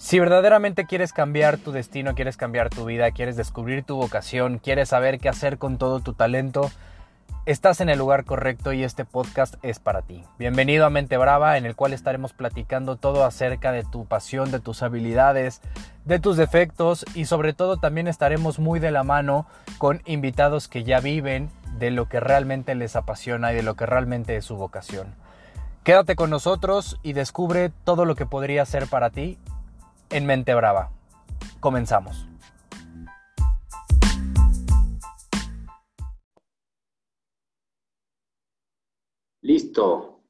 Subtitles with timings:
[0.00, 4.88] Si verdaderamente quieres cambiar tu destino, quieres cambiar tu vida, quieres descubrir tu vocación, quieres
[4.88, 6.70] saber qué hacer con todo tu talento,
[7.44, 10.24] estás en el lugar correcto y este podcast es para ti.
[10.38, 14.58] Bienvenido a Mente Brava, en el cual estaremos platicando todo acerca de tu pasión, de
[14.58, 15.60] tus habilidades,
[16.06, 19.46] de tus defectos y sobre todo también estaremos muy de la mano
[19.76, 23.84] con invitados que ya viven de lo que realmente les apasiona y de lo que
[23.84, 25.14] realmente es su vocación.
[25.84, 29.38] Quédate con nosotros y descubre todo lo que podría ser para ti
[30.10, 30.90] en Mente Brava.
[31.60, 32.26] Comenzamos.
[39.42, 40.22] Listo.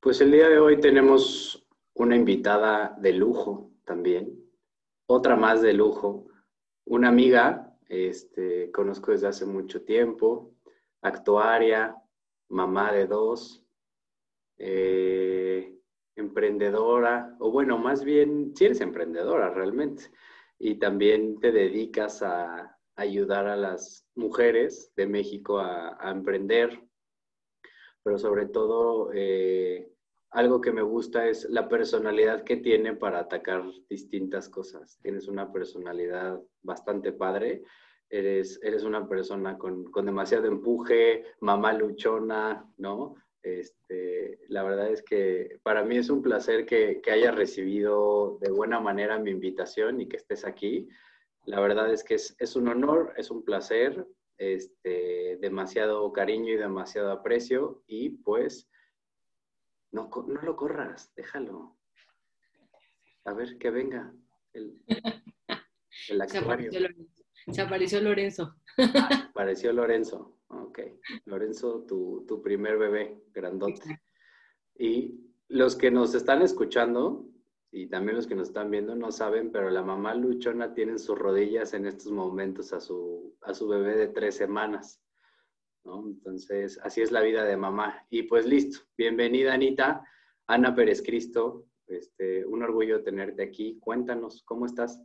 [0.00, 4.38] Pues el día de hoy tenemos una invitada de lujo también,
[5.06, 6.26] otra más de lujo,
[6.84, 10.54] una amiga, este, conozco desde hace mucho tiempo,
[11.02, 11.96] actuaria,
[12.48, 13.64] mamá de dos,
[14.58, 15.77] eh,
[16.20, 20.04] emprendedora, o bueno, más bien, si eres emprendedora realmente,
[20.58, 26.82] y también te dedicas a ayudar a las mujeres de México a, emprender,
[28.02, 29.92] pero sobre todo eh,
[30.30, 34.98] algo que me gusta es la personalidad que tiene para atacar distintas cosas.
[35.02, 37.62] Tienes una personalidad bastante padre.
[38.10, 43.14] Eres, eres una persona con, con demasiado empuje, mamá luchona, ¿no?
[43.42, 48.50] Este, la verdad es que para mí es un placer que, que hayas recibido de
[48.50, 50.88] buena manera mi invitación y que estés aquí.
[51.44, 54.06] La verdad es que es, es un honor, es un placer,
[54.38, 58.70] este, demasiado cariño y demasiado aprecio y pues
[59.90, 61.76] no, no lo corras, déjalo.
[63.24, 64.14] A ver, que venga
[64.52, 64.80] el,
[66.08, 66.28] el.
[66.28, 68.54] Se apareció Lorenzo.
[69.30, 70.37] apareció Lorenzo.
[70.48, 70.80] Ok.
[71.26, 74.00] Lorenzo, tu, tu primer bebé, grandote.
[74.78, 77.28] Y los que nos están escuchando
[77.70, 80.98] y también los que nos están viendo no saben, pero la mamá luchona tiene en
[80.98, 85.02] sus rodillas en estos momentos a su, a su bebé de tres semanas.
[85.84, 86.06] ¿no?
[86.06, 88.06] Entonces, así es la vida de mamá.
[88.08, 88.80] Y pues listo.
[88.96, 90.02] Bienvenida, Anita.
[90.46, 91.66] Ana Pérez Cristo.
[91.86, 93.78] Este, un orgullo tenerte aquí.
[93.80, 95.02] Cuéntanos, ¿cómo estás?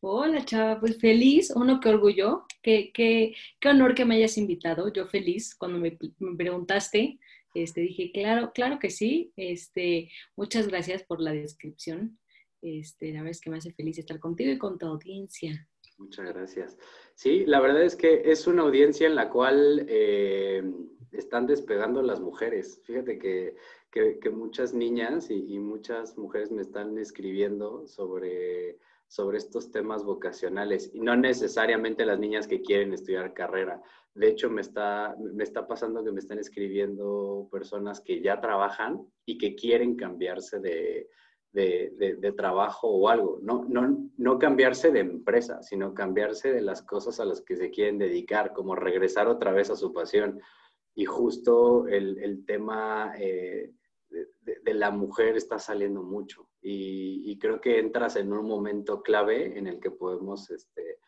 [0.00, 4.92] Hola, Chava, pues feliz, uno que orgullo, qué, qué, qué honor que me hayas invitado,
[4.92, 5.98] yo feliz cuando me,
[6.36, 7.18] preguntaste,
[7.52, 12.16] este, dije, claro, claro que sí, este, muchas gracias por la descripción,
[12.62, 15.68] este, la verdad es que me hace feliz estar contigo y con tu audiencia.
[15.96, 16.78] Muchas gracias.
[17.16, 20.62] Sí, la verdad es que es una audiencia en la cual eh,
[21.10, 22.80] están despegando las mujeres.
[22.84, 23.56] Fíjate que,
[23.90, 30.90] que, muchas niñas y, y, muchas mujeres me están escribiendo sobre sobre estos temas vocacionales
[30.92, 33.82] y no necesariamente las niñas que quieren estudiar carrera.
[34.14, 39.00] De hecho, me está, me está pasando que me están escribiendo personas que ya trabajan
[39.24, 41.08] y que quieren cambiarse de,
[41.52, 43.38] de, trabajo o algo.
[43.42, 47.70] No, no, no cambiarse de empresa, sino cambiarse de las cosas a las que se
[47.70, 50.40] quieren dedicar, como regresar otra vez a su pasión.
[50.94, 53.72] Y justo el, el tema eh,
[54.10, 59.66] de, la mujer está saliendo mucho y, creo que entras en un momento clave en
[59.66, 60.98] el que podemos este,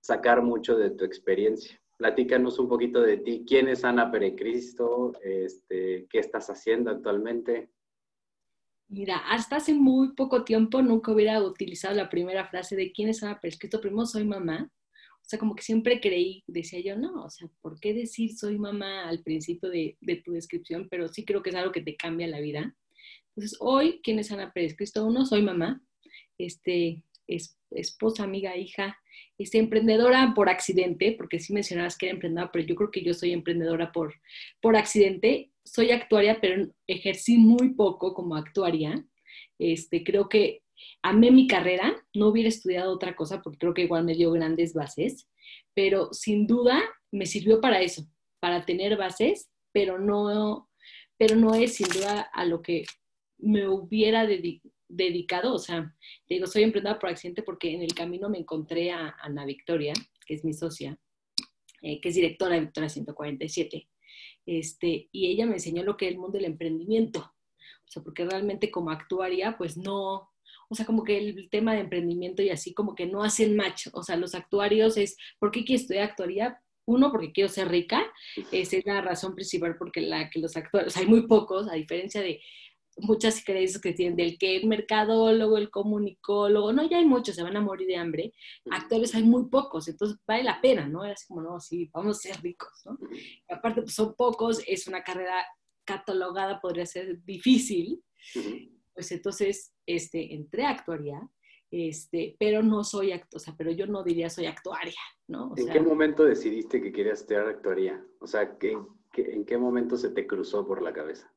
[0.00, 1.80] sacar mucho de tu experiencia.
[1.96, 3.44] Platícanos un poquito de ti.
[3.46, 5.12] ¿Quién es Ana Perecristo?
[5.22, 7.70] Este, ¿Qué estás haciendo actualmente?
[8.88, 13.22] Mira, hasta hace muy poco tiempo nunca hubiera utilizado la primera frase de quién es
[13.22, 13.80] Ana Perecristo.
[13.80, 14.70] Primero soy mamá
[15.28, 18.58] o sea, como que siempre creí, decía yo, no, o sea, ¿por qué decir soy
[18.58, 20.88] mamá al principio de, tu descripción?
[20.90, 22.74] Pero sí creo que es algo que te cambia la vida.
[23.36, 25.04] Entonces, hoy, ¿quién es Ana Pérez Cristo?
[25.04, 25.82] Uno, soy mamá,
[26.38, 28.98] este, es, esposa, amiga, hija,
[29.36, 33.12] este, emprendedora por accidente, porque sí mencionabas que era emprendedora, pero yo creo que yo
[33.12, 34.14] soy emprendedora por,
[34.62, 35.50] por accidente.
[35.62, 39.06] Soy actuaria, pero ejercí muy poco como actuaria.
[39.58, 40.62] Este, creo que
[41.02, 44.74] amé mi carrera, no hubiera estudiado otra cosa porque creo que igual me dio grandes
[44.74, 45.28] bases,
[45.74, 48.06] pero sin duda me sirvió para eso,
[48.40, 50.68] para tener bases, pero no,
[51.16, 52.84] pero no es sin duda a lo que
[53.38, 54.26] me hubiera
[54.88, 55.94] dedicado, o sea,
[56.28, 59.92] digo, soy emprendedora por accidente porque en el camino me encontré a Ana Victoria,
[60.26, 60.98] que es mi socia,
[61.82, 63.88] eh, que es directora de Victoria 147,
[64.46, 68.24] este, y ella me enseñó lo que es el mundo del emprendimiento, o sea, porque
[68.24, 70.30] realmente como actuaria, pues no,
[70.68, 73.88] o sea, como que el tema de emprendimiento y así como que no hacen match,
[73.92, 76.60] o sea, los actuarios es, ¿por qué quiero estudiar actuaría?
[76.86, 78.06] Uno, porque quiero ser rica,
[78.50, 82.20] esa es la razón principal porque la que los actuarios, hay muy pocos, a diferencia
[82.22, 82.40] de
[83.00, 87.42] muchas creencias que tienen del que el mercadólogo, el comunicólogo, no, ya hay muchos, se
[87.42, 88.32] van a morir de hambre,
[88.70, 91.04] actores hay muy pocos, entonces vale la pena, ¿no?
[91.04, 92.98] Es como, no, sí, vamos a ser ricos, ¿no?
[93.12, 95.46] Y aparte, pues son pocos, es una carrera
[95.84, 98.02] catalogada, podría ser difícil,
[98.98, 101.20] pues entonces este, entré a actuaría,
[101.70, 104.98] este, pero no soy, o sea, pero yo no diría soy actuaria,
[105.28, 105.52] ¿no?
[105.56, 108.04] ¿En qué momento decidiste que querías estudiar actuaría?
[108.18, 111.32] O sea, ¿en qué momento se te cruzó por la cabeza?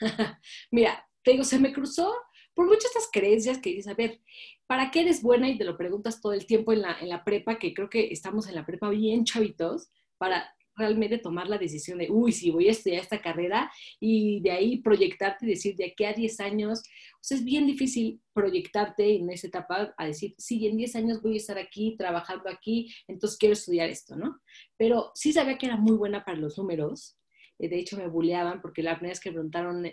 [0.70, 2.14] Mira, te digo, se me cruzó
[2.52, 4.20] por muchas estas creencias que dices, a ver,
[4.66, 5.48] ¿para qué eres buena?
[5.48, 8.12] Y te lo preguntas todo el tiempo en la, en la prepa, que creo que
[8.12, 12.68] estamos en la prepa bien chavitos, para realmente tomar la decisión de, uy, si voy
[12.68, 13.70] a estudiar esta carrera
[14.00, 16.82] y de ahí proyectarte y decir, de aquí a 10 años,
[17.28, 21.34] sea, es bien difícil proyectarte en esa etapa a decir, sí, en 10 años voy
[21.34, 24.40] a estar aquí, trabajando aquí, entonces quiero estudiar esto, ¿no?
[24.76, 27.18] Pero sí sabía que era muy buena para los números,
[27.58, 29.84] eh, de hecho me buleaban porque la primera vez que preguntaron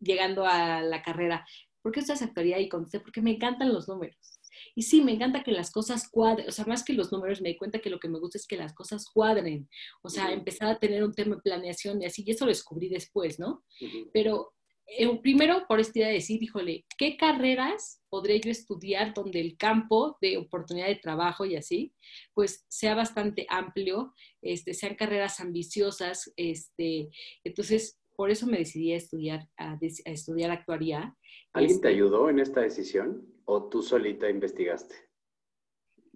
[0.00, 1.46] llegando a la carrera,
[1.82, 2.58] ¿por qué estás actuaría?
[2.60, 4.41] Y contesté, porque me encantan los números.
[4.74, 7.50] Y sí, me encanta que las cosas cuadren, o sea, más que los números, me
[7.50, 9.68] di cuenta que lo que me gusta es que las cosas cuadren,
[10.02, 12.88] o sea, empezar a tener un tema de planeación y así, y eso lo descubrí
[12.88, 13.64] después, ¿no?
[14.12, 14.52] Pero
[14.86, 19.56] eh, primero por esta idea de decir, híjole, ¿qué carreras podré yo estudiar donde el
[19.56, 21.94] campo de oportunidad de trabajo y así,
[22.34, 27.08] pues sea bastante amplio, este, sean carreras ambiciosas, este,
[27.44, 31.16] entonces por eso me decidí a estudiar, a, estudiar actuaría.
[31.52, 34.94] ¿Alguien te este ayudó en esta decisión o tú solita investigaste?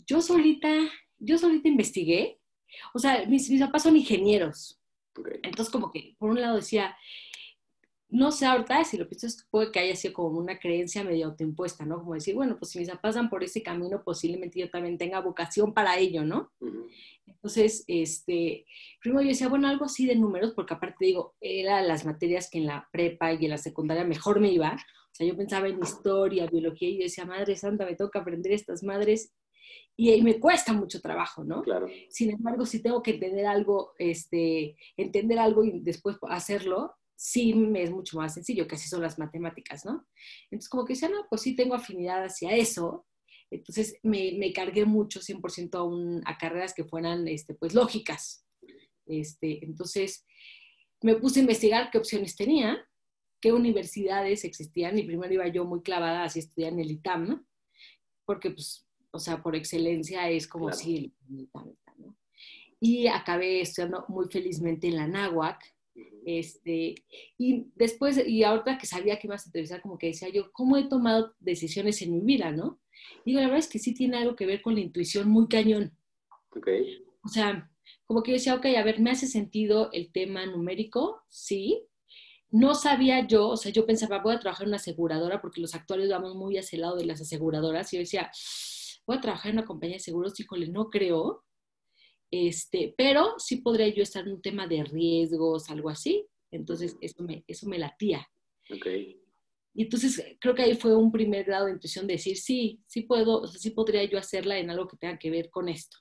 [0.07, 0.73] Yo solita,
[1.19, 2.41] yo solita investigué.
[2.95, 4.81] O sea, mis, mis papás son ingenieros.
[5.43, 6.97] Entonces, como que por un lado decía,
[8.09, 11.85] no sé ahorita si lo pienso, puede que haya sido como una creencia medio autoimpuesta,
[11.85, 11.99] ¿no?
[11.99, 15.21] Como decir, bueno, pues si mis papás van por ese camino, posiblemente yo también tenga
[15.21, 16.53] vocación para ello, ¿no?
[17.27, 18.65] Entonces, este,
[19.01, 22.59] primero yo decía, bueno, algo así de números, porque aparte digo, eran las materias que
[22.59, 24.77] en la prepa y en la secundaria mejor me iba.
[25.17, 28.83] Sea, yo pensaba en historia, biología, y yo decía, madre santa, me toca aprender estas
[28.83, 29.33] madres.
[29.97, 31.63] Y, y me cuesta mucho trabajo, ¿no?
[31.63, 31.89] Claro.
[32.11, 37.83] Sin embargo, si tengo que entender algo, este, entender algo y después hacerlo, sí me
[37.83, 40.07] es mucho más sencillo, que así son las matemáticas, ¿no?
[40.51, 43.07] Entonces, como que decía, no, pues sí tengo afinidad hacia eso.
[43.51, 48.45] Entonces, me, me cargué mucho 100% a, a, carreras que fueran, este, pues, lógicas.
[49.07, 50.27] Este, entonces,
[51.01, 52.87] me puse a investigar qué opciones tenía,
[53.47, 57.47] qué universidades existían, y primero iba yo muy clavada así estudiar en el ITAM,
[58.25, 62.17] porque, pues, o sea, por excelencia es como si el ITAM, ¿no?
[62.81, 65.63] Y acabé estudiando muy felizmente en la NAWAC,
[66.25, 66.97] este,
[67.39, 70.77] y después, y ahorita que sabía que ibas a entrevistar, como que decía yo, ¿cómo
[70.77, 72.81] he tomado decisiones en mi vida, no?
[73.25, 75.97] Digo, la verdad es que sí tiene algo que ver con la intuición muy cañón.
[76.51, 76.69] Ok.
[77.23, 77.71] O sea,
[78.07, 81.23] como que yo decía, ok, a ver, ¿me hace sentido el tema numérico?
[81.29, 81.87] Sí.
[82.51, 85.75] No sabía yo, o sea, yo pensaba, voy a trabajar en una aseguradora porque los
[85.75, 87.93] actuales vamos muy hacia el lado de las aseguradoras.
[87.93, 88.31] Y yo decía,
[89.07, 91.45] voy a trabajar en una compañía de seguros, híjole, no creo.
[92.31, 96.27] Este, pero sí podría yo estar en un tema de riesgos, algo así.
[96.51, 98.29] Entonces, eso me, eso me latía.
[98.71, 99.21] Okay.
[99.75, 103.03] Y entonces creo que ahí fue un primer grado de intuición de decir, sí, sí
[103.03, 105.99] puedo, o sea, sí podría yo hacerla en algo que tenga que ver con esto.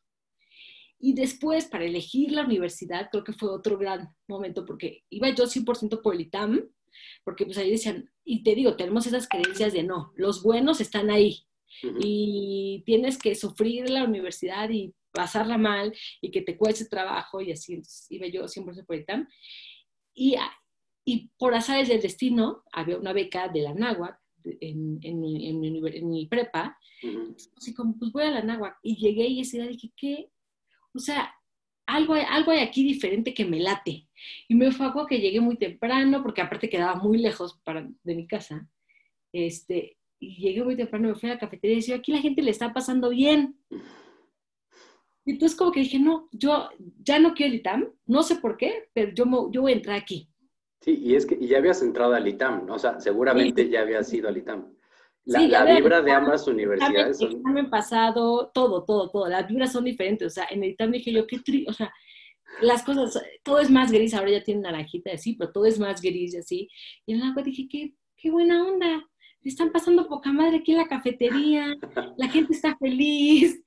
[1.05, 5.43] Y después, para elegir la universidad, creo que fue otro gran momento, porque iba yo
[5.43, 6.67] 100% por el ITAM,
[7.23, 11.11] porque pues ahí decían, y te digo, tenemos esas creencias de no, los buenos están
[11.11, 11.45] ahí,
[11.99, 17.51] y tienes que sufrir la universidad y pasarla mal y que te cueste trabajo y
[17.51, 19.27] así, entonces iba yo 100% por ITAM.
[20.15, 20.37] Y,
[21.05, 24.19] y por azares del destino, había una beca de la NAWAC
[24.59, 26.79] en, en, en, mi prepa,
[27.57, 30.31] así como, pues voy a la NAWAC, y llegué y ese día dije, ¿qué?
[30.95, 31.33] O sea,
[31.85, 34.07] algo, algo hay aquí diferente que me late.
[34.47, 38.15] Y me fue algo que llegué muy temprano, porque aparte quedaba muy lejos para, de
[38.15, 38.67] mi casa,
[39.31, 42.41] este, y llegué muy temprano, me fui a la cafetería y decía, aquí la gente
[42.41, 43.59] le está pasando bien.
[45.25, 46.69] Y entonces como que dije, no, yo
[47.03, 49.97] ya no quiero el ITAM, no sé por qué, pero yo, yo voy a entrar
[49.97, 50.29] aquí.
[50.81, 52.75] Sí, y es que y ya habías entrado al ITAM, ¿no?
[52.75, 54.74] o sea, seguramente ya habías ido al ITAM.
[55.25, 57.31] La, sí, la vibra de ambas universidades son...
[57.31, 61.11] Examen pasado, todo, todo, todo, las vibras son diferentes, o sea, en el ITAM dije
[61.11, 61.65] yo, qué tri...
[61.67, 61.91] o sea,
[62.61, 66.01] las cosas, todo es más gris, ahora ya tienen naranjita así, pero todo es más
[66.01, 66.69] gris y así.
[67.05, 69.03] Y en el agua dije, qué, qué buena onda,
[69.49, 71.75] están pasando poca madre aquí en la cafetería,
[72.17, 73.61] la gente está feliz.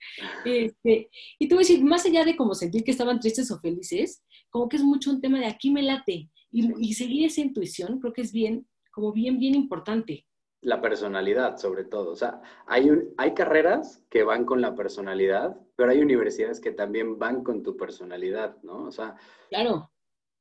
[0.44, 3.60] Este, y tú vas a decir, más allá de como sentir que estaban tristes o
[3.60, 6.30] felices, como que es mucho un tema de aquí me late.
[6.50, 10.26] Y, seguir esa intuición creo que es bien, como bien, bien importante.
[10.60, 12.10] La personalidad, sobre todo.
[12.10, 17.18] O sea, hay, hay carreras que van con la personalidad, pero hay universidades que también
[17.18, 18.84] van con tu personalidad, ¿no?
[18.84, 19.16] O sea,
[19.48, 19.90] claro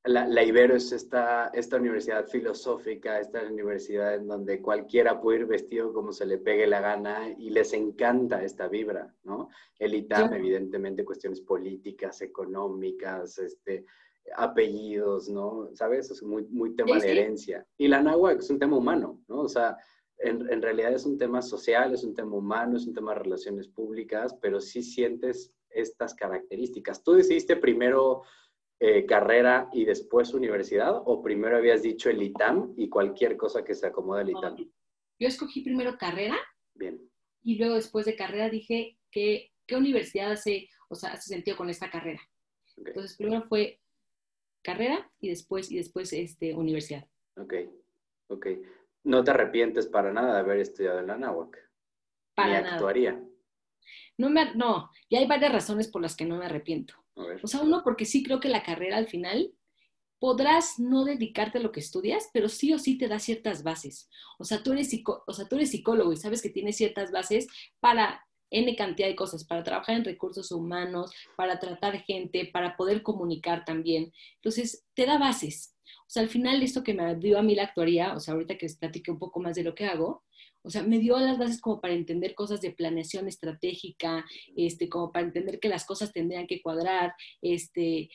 [0.08, 5.94] la, Ibero es esta, esta universidad filosófica, esta universidad en donde cualquiera puede ir vestido
[5.94, 9.50] como se le pegue la gana y les encanta esta vibra, ¿no?
[9.78, 13.86] El ITAM, evidentemente, cuestiones políticas, económicas, este,
[14.36, 15.70] apellidos, ¿no?
[15.74, 16.10] ¿Sabes?
[16.12, 17.66] Es muy, muy tema de herencia.
[17.78, 19.42] Y la náhuatl es un tema humano, ¿no?
[19.42, 19.78] O sea,
[20.20, 23.20] en, en, realidad es un tema social, es un tema humano, es un tema de
[23.20, 27.04] relaciones públicas, pero sí sientes estas características.
[27.04, 28.24] ¿Tú decidiste primero
[28.80, 33.76] eh, carrera y después universidad o primero habías dicho el ITAM y cualquier cosa que
[33.76, 34.56] se acomode al ITAM?
[35.20, 36.38] Yo escogí primero carrera.
[36.76, 37.00] Bien.
[37.44, 41.70] Y luego después de carrera dije que qué universidad hace, o sea, hace sentido con
[41.70, 42.22] esta carrera.
[42.76, 43.80] Entonces primero fue
[44.62, 47.08] carrera y después, y después este, universidad.
[47.36, 47.54] Ok,
[48.28, 48.48] ok.
[49.08, 51.58] No te arrepientes para nada de haber estudiado en la NAWAC.
[52.36, 53.24] Para Ni actuaría.
[54.18, 56.94] No, me, no, y hay varias razones por las que no me arrepiento.
[57.42, 59.54] O sea, uno, porque sí creo que la carrera al final
[60.20, 64.10] podrás no dedicarte a lo que estudias, pero sí o sí te da ciertas bases.
[64.40, 67.48] O sea, tú eres, o sea, tú eres psicólogo y sabes que tienes ciertas bases
[67.80, 73.04] para N cantidad de cosas, para trabajar en recursos humanos, para tratar gente, para poder
[73.04, 74.12] comunicar también.
[74.36, 75.77] Entonces, te da bases.
[76.02, 78.58] O sea, al final esto que me dio a mí la actuaría, o sea, ahorita
[78.58, 80.24] que les platique un poco más de lo que hago,
[80.64, 84.26] o sea, me dio las bases como para entender cosas de planeación estratégica,
[84.56, 88.10] este, como para entender que las cosas tendrían que cuadrar, este,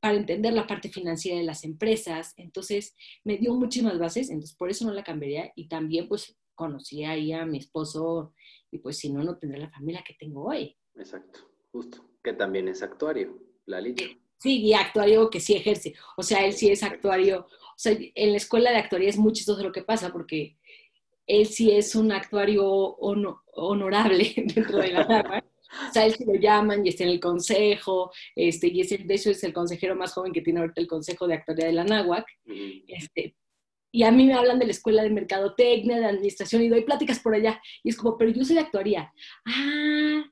[0.00, 2.32] para entender la parte financiera de las empresas.
[2.36, 2.94] Entonces,
[3.24, 5.52] me dio muchísimas bases, entonces por eso no la cambiaría.
[5.54, 8.34] Y también, pues, conocí ahí a mi esposo
[8.70, 10.76] y pues si no, no tendré la familia que tengo hoy.
[10.96, 12.04] Exacto, justo.
[12.22, 13.80] Que también es actuario, la
[14.38, 15.94] Sí, y actuario que sí ejerce.
[16.16, 17.40] O sea, él sí es actuario.
[17.40, 20.56] O sea, en la escuela de actuaría es muy chistoso lo que pasa porque
[21.26, 25.44] él sí es un actuario honorable dentro de la NAWAC.
[25.90, 29.06] O sea, él sí lo llaman y está en el consejo, este, y es el,
[29.06, 31.72] de hecho es el consejero más joven que tiene ahorita el consejo de actuaría de
[31.72, 32.26] la NAWAC.
[32.86, 33.36] Este,
[33.92, 37.20] y a mí me hablan de la escuela de mercadotecnia, de administración, y doy pláticas
[37.20, 37.60] por allá.
[37.82, 39.12] Y es como, pero yo soy de actuaría.
[39.46, 40.24] Ah,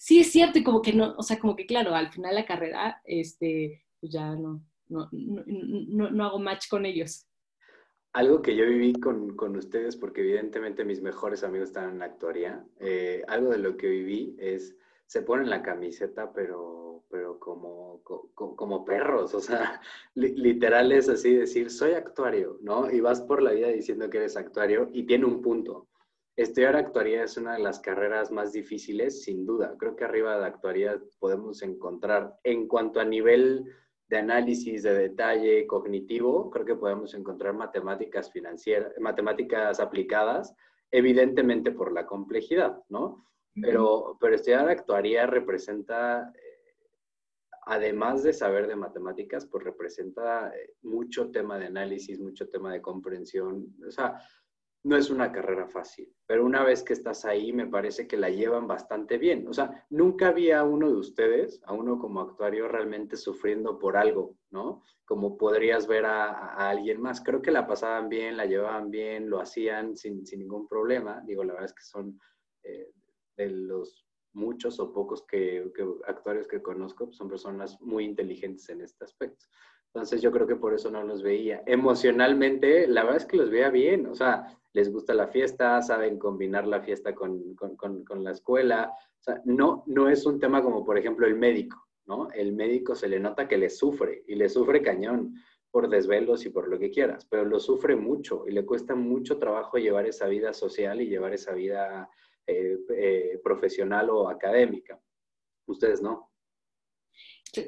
[0.00, 2.46] sí es cierto, y como que no, o sea, como que claro, al final la
[2.46, 7.26] carrera, este, pues ya no, no, no, no hago match con ellos.
[8.14, 12.06] Algo que yo viví con, con, ustedes, porque evidentemente mis mejores amigos están en la
[12.06, 18.02] actuaría, eh, algo de lo que viví es, se ponen la camiseta, pero, pero como,
[18.02, 19.82] como, perros, o sea,
[20.14, 22.90] literal es así decir, soy actuario, ¿no?
[22.90, 25.89] Y vas por la vida diciendo que eres actuario y tiene un punto.
[26.36, 29.74] Estudiar actuaría es una de las carreras más difíciles, sin duda.
[29.78, 33.66] Creo que arriba de actuaría podemos encontrar, en cuanto a nivel
[34.08, 40.54] de análisis de detalle cognitivo, creo que podemos encontrar matemáticas financieras, matemáticas aplicadas,
[40.90, 43.24] evidentemente por la complejidad, ¿no?
[43.60, 46.88] Pero, pero estudiar actuaría representa, eh,
[47.66, 52.80] además de saber de matemáticas, pues representa eh, mucho tema de análisis, mucho tema de
[52.80, 53.76] comprensión.
[53.86, 54.20] O sea,
[54.82, 58.30] no es una carrera fácil, pero una vez que estás ahí me parece que la
[58.30, 59.46] llevan bastante bien.
[59.46, 64.38] O sea, nunca había uno de ustedes, a uno como actuario realmente sufriendo por algo,
[64.50, 64.82] ¿no?
[65.04, 67.20] Como podrías ver a, alguien más.
[67.20, 71.22] Creo que la pasaban bien, la llevaban bien, lo hacían sin, ningún problema.
[71.26, 72.18] Digo, la verdad es que son
[72.62, 72.90] eh,
[73.36, 78.80] de los muchos o pocos que, que, actuarios que conozco, son personas muy inteligentes en
[78.80, 79.44] este aspecto.
[79.92, 81.62] Entonces yo creo que por eso no los veía.
[81.66, 86.18] Emocionalmente, la verdad es que los veía bien, o sea, les gusta la fiesta, saben
[86.18, 87.56] combinar la fiesta con,
[88.22, 88.92] la escuela.
[89.18, 92.30] O sea, no, no es un tema como, por ejemplo, el médico, ¿no?
[92.30, 95.34] El médico se le nota que le sufre y le sufre cañón
[95.72, 99.38] por desvelos y por lo que quieras, pero lo sufre mucho y le cuesta mucho
[99.38, 102.08] trabajo llevar esa vida social y llevar esa vida
[102.46, 105.00] eh, eh, profesional o académica.
[105.66, 106.30] Ustedes no.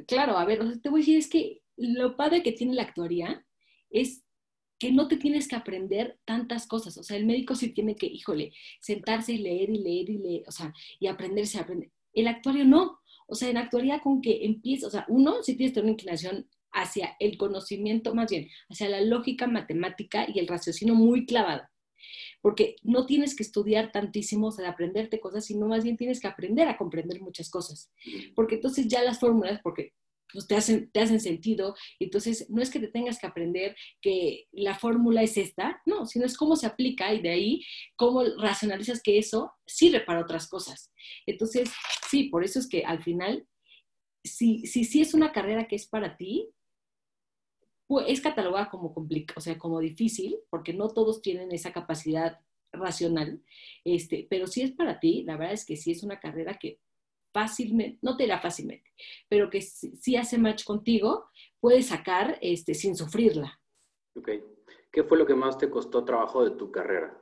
[0.06, 3.44] Claro, a ver, te voy a decir, es que lo padre que tiene la actuaría
[3.90, 4.22] es
[4.78, 6.98] que no te tienes que aprender tantas cosas.
[6.98, 10.42] O sea, el médico sí tiene que, híjole, sentarse y leer y leer y leer,
[10.48, 11.92] o sea, y aprenderse a aprender.
[12.12, 12.98] El actuario no.
[13.28, 17.16] O sea, en actuaría con que empieza, o sea, uno sí tienes una inclinación hacia
[17.20, 21.62] el conocimiento, más bien, hacia la lógica matemática y el raciocinio muy clavado.
[22.40, 26.20] Porque no tienes que estudiar tantísimo, o sea, de aprenderte cosas, sino más bien tienes
[26.20, 27.88] que aprender a comprender muchas cosas.
[28.34, 29.92] Porque entonces ya las fórmulas, porque
[30.32, 31.74] pues te hacen, te hacen sentido.
[31.98, 36.24] Entonces, no es que te tengas que aprender que la fórmula es esta, no, sino
[36.24, 37.64] es cómo se aplica y de ahí
[37.96, 40.92] cómo racionalizas que eso sirve para otras cosas.
[41.26, 41.70] Entonces,
[42.10, 43.46] sí, por eso es que al final,
[44.24, 46.48] si sí si, es una carrera que es para ti,
[47.86, 52.40] pues es catalogada como complicado, o sea, como difícil, porque no todos tienen esa capacidad
[52.72, 53.42] racional,
[53.84, 56.78] este, pero si es para ti, la verdad es que sí es una carrera que
[57.32, 58.92] fácilmente, no te irá fácilmente,
[59.28, 61.26] pero que si, hace match contigo,
[61.60, 63.60] puedes sacar este, sin sufrirla.
[64.14, 64.30] Ok.
[64.90, 67.18] ¿Qué fue lo que más te costó trabajo de tu carrera?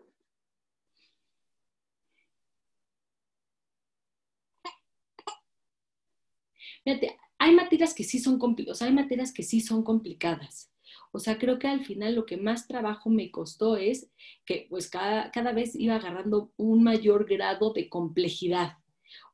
[6.82, 10.72] Fíjate, hay materias que sí son complicadas, hay materias que sí son complicadas.
[11.12, 14.10] O sea, creo que al final lo que más trabajo me costó es
[14.44, 18.79] que pues cada, cada vez iba agarrando un mayor grado de complejidad.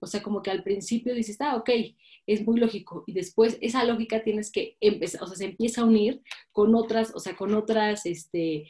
[0.00, 1.70] O sea, como que al principio dices, ah, ok,
[2.26, 3.04] es muy lógico.
[3.06, 7.12] Y después esa lógica tienes que empezar, o sea, se empieza a unir con otras,
[7.14, 8.68] o sea, con otras, este,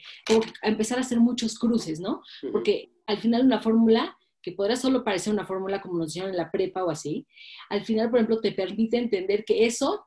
[0.61, 2.21] a empezar a hacer muchos cruces, ¿no?
[2.51, 6.37] Porque al final una fórmula que podrá solo parecer una fórmula como nos dijeron en
[6.37, 7.27] la prepa o así,
[7.69, 10.06] al final, por ejemplo, te permite entender que eso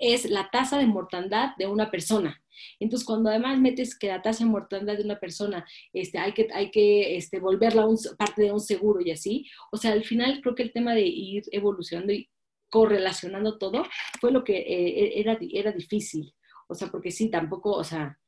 [0.00, 2.42] es la tasa de mortandad de una persona.
[2.78, 6.48] Entonces, cuando además metes que la tasa de mortandad de una persona este, hay que,
[6.52, 10.40] hay que este, volverla un, parte de un seguro y así, o sea, al final
[10.42, 12.28] creo que el tema de ir evolucionando y
[12.68, 13.84] correlacionando todo
[14.20, 16.34] fue lo que eh, era, era difícil.
[16.68, 18.19] O sea, porque sí, tampoco, o sea,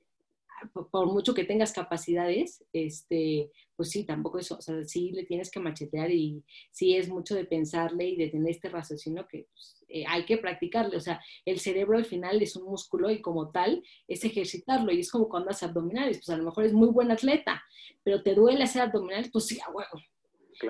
[0.73, 5.51] por mucho que tengas capacidades, este, pues sí, tampoco eso, o sea, sí le tienes
[5.51, 9.77] que machetear y sí es mucho de pensarle y de tener este raciocinio que pues,
[9.89, 10.97] eh, hay que practicarle.
[10.97, 15.01] O sea, el cerebro al final es un músculo y como tal es ejercitarlo y
[15.01, 17.63] es como cuando haces abdominales, pues a lo mejor es muy buen atleta,
[18.03, 20.01] pero te duele hacer abdominales, pues sí, a huevo.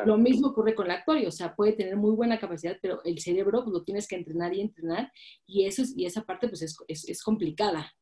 [0.06, 3.18] Lo mismo ocurre con la actuario, o sea, puede tener muy buena capacidad, pero el
[3.18, 5.12] cerebro pues, lo tienes que entrenar y entrenar
[5.46, 7.92] y, eso y esa parte pues es, es, es complicada.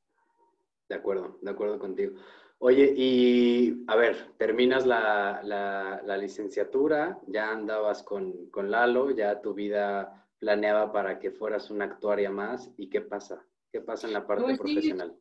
[0.90, 2.16] De acuerdo, de acuerdo contigo.
[2.58, 9.54] Oye, y a ver, terminas la, la, licenciatura, ya andabas con, con, Lalo, ya tu
[9.54, 13.46] vida planeaba para que fueras una actuaria más, ¿y qué pasa?
[13.72, 15.16] ¿Qué pasa en la parte pues profesional?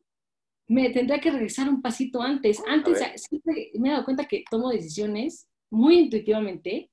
[0.66, 2.62] me tendría que regresar un pasito antes.
[2.66, 6.89] Antes siempre me he dado cuenta que tomo decisiones muy intuitivamente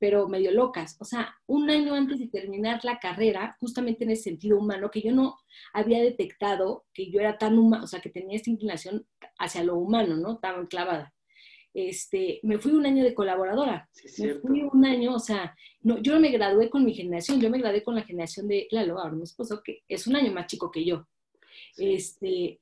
[0.00, 0.96] pero medio locas.
[0.98, 5.02] O sea, un año antes de terminar la carrera, justamente en ese sentido humano, que
[5.02, 5.38] yo no
[5.74, 9.06] había detectado que yo era tan humano, o sea, que tenía esta inclinación
[9.38, 10.38] hacia lo humano, ¿no?
[10.38, 11.12] Tan clavada.
[11.74, 13.90] Este, me fui un año de colaboradora.
[14.18, 17.50] me fui un año, o sea, no, yo no me gradué con mi generación, yo
[17.50, 20.46] me gradué con la generación de Lalo, ahora mi esposo, que es un año más
[20.46, 21.06] chico que yo.
[21.76, 22.58] Este,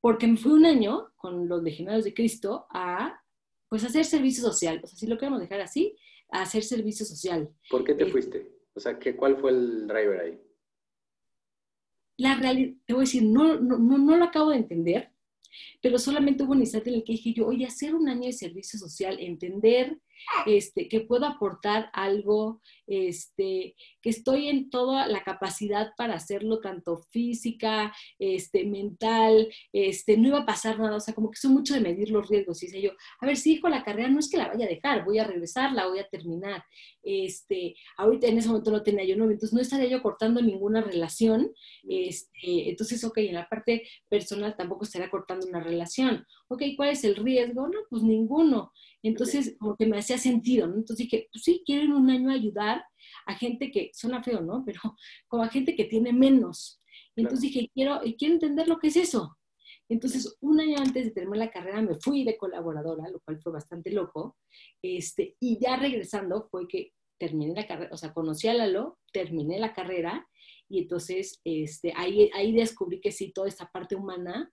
[0.00, 3.20] porque me fui un año con los legionarios de Cristo a,
[3.68, 4.80] pues, hacer servicio social.
[4.84, 5.96] O sea, si lo queremos dejar así,
[6.30, 7.48] a hacer servicio social.
[7.70, 8.50] ¿Por qué te eh, fuiste?
[8.74, 10.40] O sea, ¿qué, ¿cuál fue el driver ahí?
[12.18, 15.12] La realidad, te voy a decir, no, no, no, lo acabo de entender,
[15.82, 18.32] pero solamente hubo un instante en el que dije yo, oye, hacer un año de
[18.32, 19.98] servicio social, entender
[20.46, 26.98] este, que puedo aportar algo, este, que estoy en toda la capacidad para hacerlo, tanto
[27.10, 31.74] física, este, mental, este, no iba a pasar nada, o sea, como que soy mucho
[31.74, 32.62] de medir los riesgos.
[32.62, 34.68] Y dice yo, a ver, si hijo la carrera no es que la vaya a
[34.68, 36.64] dejar, voy a regresar, la voy a terminar.
[37.08, 40.80] Este, ahorita en ese momento no tenía yo novio, entonces no estaría yo cortando ninguna
[40.80, 41.52] relación.
[41.88, 46.26] Este, entonces, ok, en la parte personal tampoco estaría cortando una relación.
[46.48, 47.68] Ok, ¿cuál es el riesgo?
[47.68, 48.72] No, pues ninguno.
[49.04, 50.74] Entonces, como que me hacía sentido, ¿no?
[50.74, 52.84] Entonces dije, pues sí, quiero en un año ayudar
[53.26, 54.64] a gente que, suena feo, ¿no?
[54.66, 54.80] Pero
[55.28, 56.82] como a gente que tiene menos.
[57.14, 59.38] Entonces dije, quiero, quiero entender lo que es eso.
[59.88, 63.52] Entonces, un año antes de terminar la carrera me fui de colaboradora, lo cual fue
[63.52, 64.36] bastante loco.
[64.82, 69.58] Este, y ya regresando fue que terminé la carrera, o sea, conocí a Lalo, terminé
[69.58, 70.26] la carrera
[70.68, 74.52] y entonces este, ahí, ahí descubrí que sí, toda esta parte humana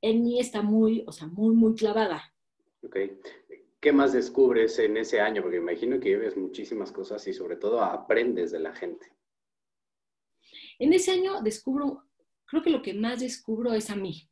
[0.00, 2.34] en mí está muy, o sea, muy, muy clavada.
[2.82, 2.96] Ok.
[3.80, 5.42] ¿Qué más descubres en ese año?
[5.42, 9.06] Porque imagino que vives muchísimas cosas y sobre todo aprendes de la gente.
[10.78, 12.04] En ese año descubro,
[12.46, 14.28] creo que lo que más descubro es a mí.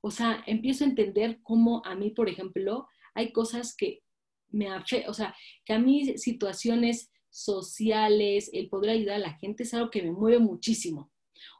[0.00, 4.02] O sea, empiezo a entender cómo a mí, por ejemplo, hay cosas que
[4.50, 5.34] me afectan, o sea,
[5.64, 10.12] que a mí situaciones sociales, el poder ayudar a la gente es algo que me
[10.12, 11.10] mueve muchísimo.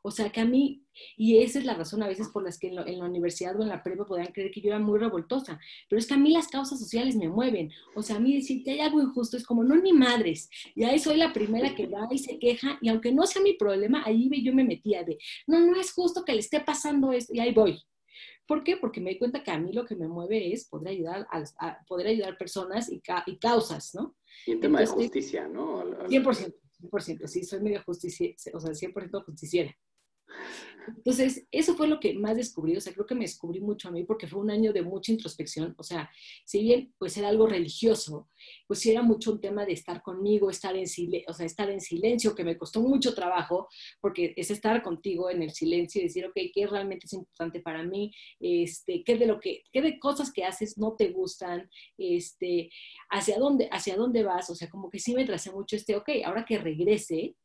[0.03, 0.85] O sea, que a mí,
[1.17, 3.69] y esa es la razón a veces por las que en, la universidad o en
[3.69, 5.59] la prepa podían creer que yo era muy revoltosa,
[5.89, 7.73] pero es que a mí las causas sociales me mueven.
[7.97, 10.49] O sea, a mí decir que hay algo injusto es como, no ni madres.
[10.75, 13.55] Y ahí soy la primera que va y se queja, y aunque no sea mi
[13.55, 17.35] problema, ahí yo me metía de, no, no es justo que le esté pasando esto,
[17.35, 17.83] y ahí voy.
[18.47, 18.77] ¿Por qué?
[18.77, 21.85] Porque me di cuenta que a mí lo que me mueve es poder ayudar a,
[21.87, 23.01] poder ayudar personas y,
[23.39, 24.17] causas, ¿no?
[24.47, 25.83] Y en tema de justicia, ¿no?
[26.09, 26.55] 100%.
[26.81, 29.75] 100%, sí, soy medio justicia, o sea, 100% justiciera.
[30.89, 33.91] Entonces, eso fue lo que más descubrí, o sea, creo que me descubrí mucho a
[33.91, 36.11] mí porque fue un año de mucha introspección, o sea,
[36.45, 38.29] si bien pues era algo religioso,
[38.67, 40.87] pues sí era mucho un tema de estar conmigo, estar en,
[41.27, 43.69] o sea, estar en silencio, que me costó mucho trabajo,
[44.01, 47.83] porque es estar contigo en el silencio y decir, ok, ¿qué realmente es importante para
[47.83, 48.13] mí?
[48.41, 51.69] Este, ¿qué de lo que, qué de cosas que haces no te gustan?
[51.97, 52.71] Este,
[53.11, 54.51] ¿hacia dónde, hacia dónde vas?
[54.51, 57.37] O sea, como que sí me tracé mucho este, ok, ahora que regrese,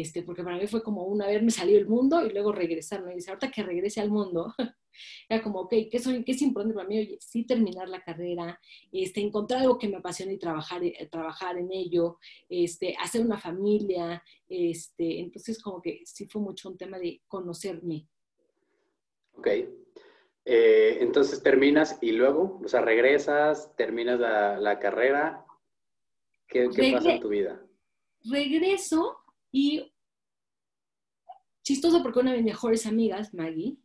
[0.00, 3.10] este, porque para mí fue como una haberme salido del mundo y luego regresar, ¿no?
[3.10, 4.52] Y dice, ahorita que regrese al mundo,
[5.28, 6.98] era como, ok, ¿qué, soy, ¿qué es importante para mí?
[6.98, 8.60] Oye, sí terminar la carrera,
[8.92, 12.18] este, encontrar algo que me apasione y trabajar, eh, trabajar en ello,
[12.50, 18.06] este, hacer una familia, este, entonces como que sí fue mucho un tema de conocerme.
[19.32, 19.48] Ok.
[20.44, 25.46] Eh, entonces terminas y luego, o sea, regresas, terminas la, carrera.
[26.46, 27.62] ¿Qué, pasa en tu vida?
[28.24, 29.22] Regreso
[29.56, 29.90] y
[31.62, 33.78] chistoso porque una de mis mejores amigas, Maggie,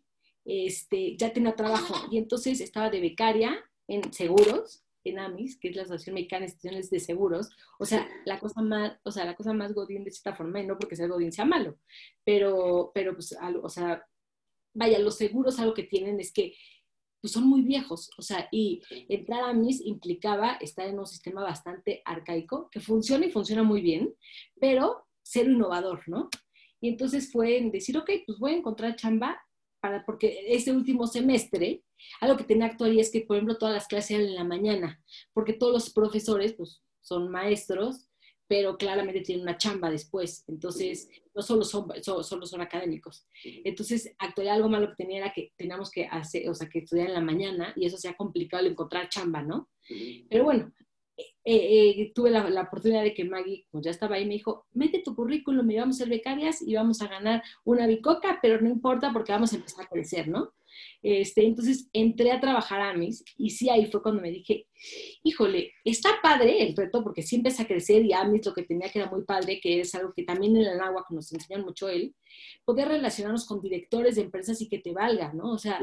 [0.44, 3.58] este, ya tenía trabajo y entonces estaba de becaria
[3.88, 7.50] en seguros, en AMIS, que es la Asociación Mexicana de Instituciones de Seguros.
[7.80, 10.68] O sea, la cosa más, o sea, la cosa más godín de cierta forma, y
[10.68, 11.78] no porque sea godín sea malo,
[12.26, 14.06] pero, pero pues, o sea,
[14.74, 16.54] vaya, los seguros algo que tienen es que
[17.22, 21.44] pues son muy viejos, o sea, y entrar a MIS implicaba estar en un sistema
[21.44, 24.14] bastante arcaico, que funciona y funciona muy bien,
[24.60, 26.30] pero ser innovador, ¿no?
[26.80, 29.42] Y entonces fue en decir, ok, pues voy a encontrar chamba
[29.80, 31.84] para, porque ese último semestre,
[32.20, 35.04] algo que tenía actual es que, por ejemplo, todas las clases eran en la mañana,
[35.34, 38.12] porque todos los profesores, pues, son maestros
[38.52, 43.26] pero claramente tienen una chamba después, entonces no solo son, solo son académicos.
[43.64, 47.08] Entonces, actual algo malo que tenía era que teníamos que hacer, o sea, que estudiar
[47.08, 49.70] en la mañana y eso se ha complicado el encontrar chamba, ¿no?
[50.30, 50.70] Pero bueno,
[51.44, 55.02] eh, eh, tuve la, oportunidad de que Maggie, pues ya estaba ahí, me dijo, mete
[55.04, 58.70] tu currículum y vamos a ser becarias y vamos a ganar una bicoca, pero no
[58.70, 60.54] importa porque vamos a empezar a crecer, ¿no?
[61.02, 64.68] Este, entonces entré a trabajar a Amis y sí, ahí fue cuando me dije,
[65.24, 68.90] híjole, está padre el reto porque sí empecé a crecer y Amis lo que tenía
[68.90, 71.90] que era muy padre, que es algo que también en el agua nos enseñan mucho
[71.90, 72.16] él,
[72.66, 75.52] poder relacionarnos con directores de empresas y que te valga, ¿no?
[75.52, 75.80] O sea,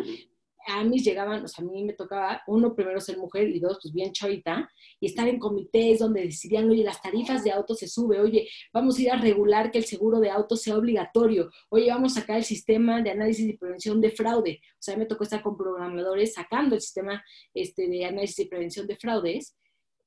[0.69, 3.79] a mí llegaban, o sea, a mí me tocaba, uno, primero ser mujer y dos,
[3.83, 7.89] pues bien chavita, y estar en comités donde decidían, oye, las tarifas de auto se
[7.89, 11.89] sube, oye, vamos a ir a regular que el seguro de auto sea obligatorio, oye,
[11.91, 14.61] vamos a sacar el sistema de análisis y prevención de fraude.
[14.75, 17.23] O sea, me tocó estar con programadores sacando el sistema
[17.55, 19.57] este, de análisis y prevención de fraudes,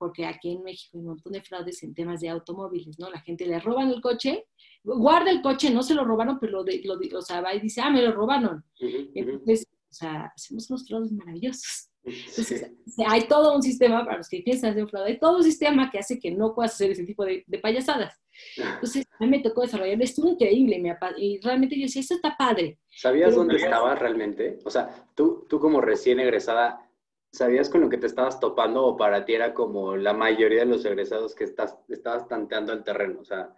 [0.01, 3.11] porque aquí en México hay un montón de fraudes en temas de automóviles, ¿no?
[3.11, 4.47] La gente le roban el coche,
[4.83, 7.59] guarda el coche, no se lo robaron, pero lo, de, lo o sea, va y
[7.59, 8.65] dice, ah, me lo robaron.
[8.79, 11.89] Entonces, o sea, hacemos unos fraudes maravillosos.
[12.03, 12.71] Entonces,
[13.05, 15.91] hay todo un sistema, para los que piensan hacer un fraude, hay todo un sistema
[15.91, 18.19] que hace que no puedas hacer ese tipo de, payasadas.
[18.55, 20.81] Entonces, a mí me tocó desarrollar, estuvo increíble,
[21.17, 22.79] y realmente yo decía, esto está padre.
[22.89, 24.59] ¿Sabías dónde estabas realmente?
[24.63, 26.89] O sea, tú, tú como recién egresada,
[27.31, 30.67] ¿sabías con lo que te estabas topando o para ti era como la mayoría de
[30.67, 33.19] los egresados que estás, estabas tanteando el terreno?
[33.19, 33.53] O sea,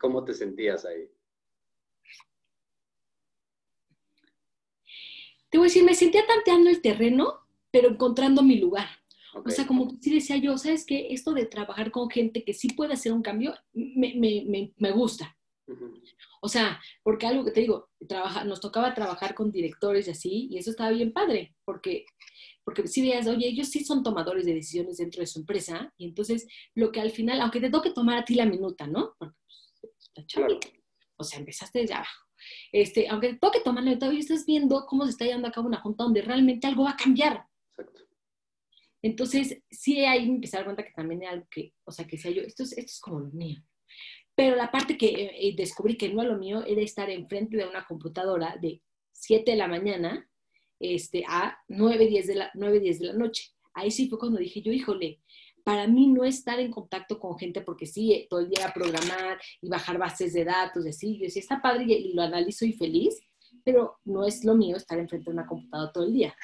[0.00, 1.10] ¿cómo te sentías ahí?
[5.52, 8.88] Te voy a decir, me sentía tanteando el terreno, pero encontrando mi lugar.
[9.34, 11.08] O sea, como que sí decía yo, ¿sabes qué?
[11.10, 15.36] Esto de trabajar con gente que sí puede hacer un cambio, me, me, me, gusta.
[16.40, 20.48] O sea, porque algo que te digo, trabaja, nos tocaba trabajar con directores y así,
[20.50, 22.06] y eso estaba bien padre, porque,
[22.64, 26.06] porque si veías, oye, ellos sí son tomadores de decisiones dentro de su empresa, y
[26.06, 29.14] entonces lo que al final, aunque te toque tomar a ti la minuta, ¿no?
[29.18, 29.36] Porque
[30.14, 30.60] pues,
[31.16, 32.26] O sea, empezaste desde abajo.
[32.72, 36.04] Este, aunque toque tomarlo, todavía estás viendo cómo se está llevando a cabo una junta
[36.04, 37.44] donde realmente algo va a cambiar.
[37.68, 38.00] Exacto.
[39.02, 42.06] Entonces, sí ahí me empecé a dar cuenta que también era algo que, o sea,
[42.06, 43.62] que decía yo, esto es, esto es como lo mío.
[44.34, 47.56] Pero la parte que eh, eh, descubrí que no era lo mío era estar enfrente
[47.56, 48.80] de una computadora de
[49.12, 50.28] 7 de la mañana
[50.80, 53.50] este, a 9, 10 de la, 9, 10 de la noche.
[53.74, 55.20] Ahí sí fue cuando dije yo, híjole,
[55.64, 59.68] para mí no estar en contacto con gente, porque sí, todo el día programar y
[59.68, 63.20] bajar bases de datos, decir, yo sí está padre y lo analizo y feliz,
[63.64, 66.34] pero no es lo mío estar enfrente de una computadora todo el día.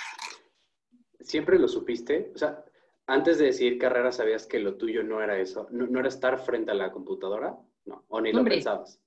[1.20, 2.30] ¿Siempre lo supiste?
[2.34, 2.64] O sea,
[3.06, 5.66] antes de decir carrera, ¿sabías que lo tuyo no era eso?
[5.70, 7.56] ¿No, era estar frente a la computadora?
[7.86, 9.00] No, o ni lo pensabas.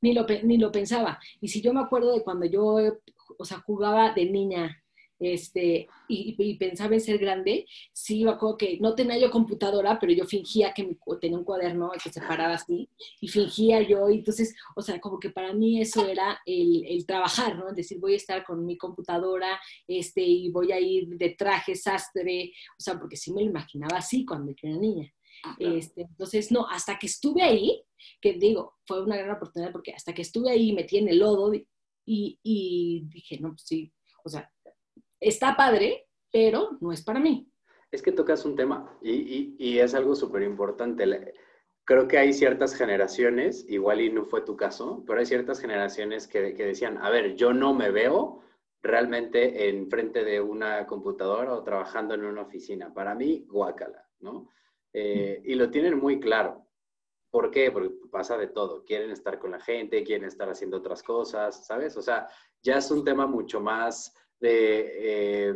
[0.00, 1.18] Ni lo, ni lo pensaba.
[1.40, 2.76] Y si yo me acuerdo de cuando yo,
[3.38, 4.81] o sea, jugaba de niña
[5.22, 10.12] este, y, pensaba en ser grande, sí, me acuerdo que no tenía yo computadora, pero
[10.12, 12.88] yo fingía que tenía un cuaderno que se paraba así,
[13.20, 17.06] y fingía yo, y entonces, o sea, como que para mí eso era el, el
[17.06, 17.72] trabajar, ¿no?
[17.72, 22.52] Decir, voy a estar con mi computadora, este, y voy a ir de traje, sastre,
[22.78, 25.12] o sea, porque sí me lo imaginaba así cuando yo era niña.
[25.44, 27.82] Ah, este, entonces, no, hasta que estuve ahí,
[28.20, 31.52] que digo, fue una gran oportunidad porque hasta que estuve ahí metí en el lodo
[31.54, 33.92] y, y dije, no, pues sí,
[34.24, 34.50] o sea,
[35.22, 37.48] está padre, pero no es para mí.
[37.90, 41.34] Es que tocas un tema y, y, es algo súper importante.
[41.84, 46.26] Creo que hay ciertas generaciones, igual y no fue tu caso, pero hay ciertas generaciones
[46.26, 48.42] que, que decían, a ver, yo no me veo
[48.82, 52.92] realmente en frente de una computadora o trabajando en una oficina.
[52.92, 54.48] Para mí, guácala, ¿no?
[54.92, 56.66] Eh, y lo tienen muy claro.
[57.30, 57.70] ¿Por qué?
[57.70, 58.84] Porque pasa de todo.
[58.84, 61.96] Quieren estar con la gente, quieren estar haciendo otras cosas, ¿sabes?
[61.96, 62.28] O sea,
[62.62, 65.54] ya es un tema mucho más eh,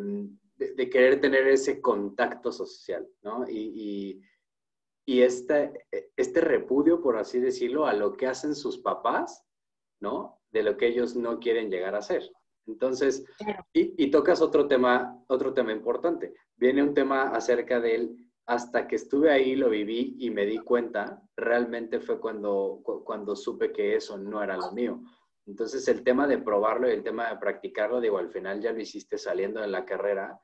[0.56, 3.48] de, de, querer tener ese contacto social, ¿no?
[3.48, 4.22] Y,
[5.04, 9.44] y, este, este repudio, por así decirlo, a lo que hacen sus papás,
[10.00, 10.40] ¿no?
[10.50, 12.30] De lo que ellos no quieren llegar a ser.
[12.66, 13.24] Entonces,
[13.72, 16.34] y, tocas otro tema, otro tema importante.
[16.56, 21.20] Viene un tema acerca del hasta que estuve ahí, lo viví y me di cuenta,
[21.36, 25.00] realmente fue cuando, cuando supe que eso no era lo mío.
[25.46, 28.80] Entonces, el tema de probarlo y el tema de practicarlo, digo, al final ya lo
[28.80, 30.40] hiciste saliendo de la carrera,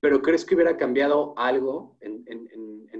[0.00, 2.18] pero ¿crees que hubiera cambiado algo en,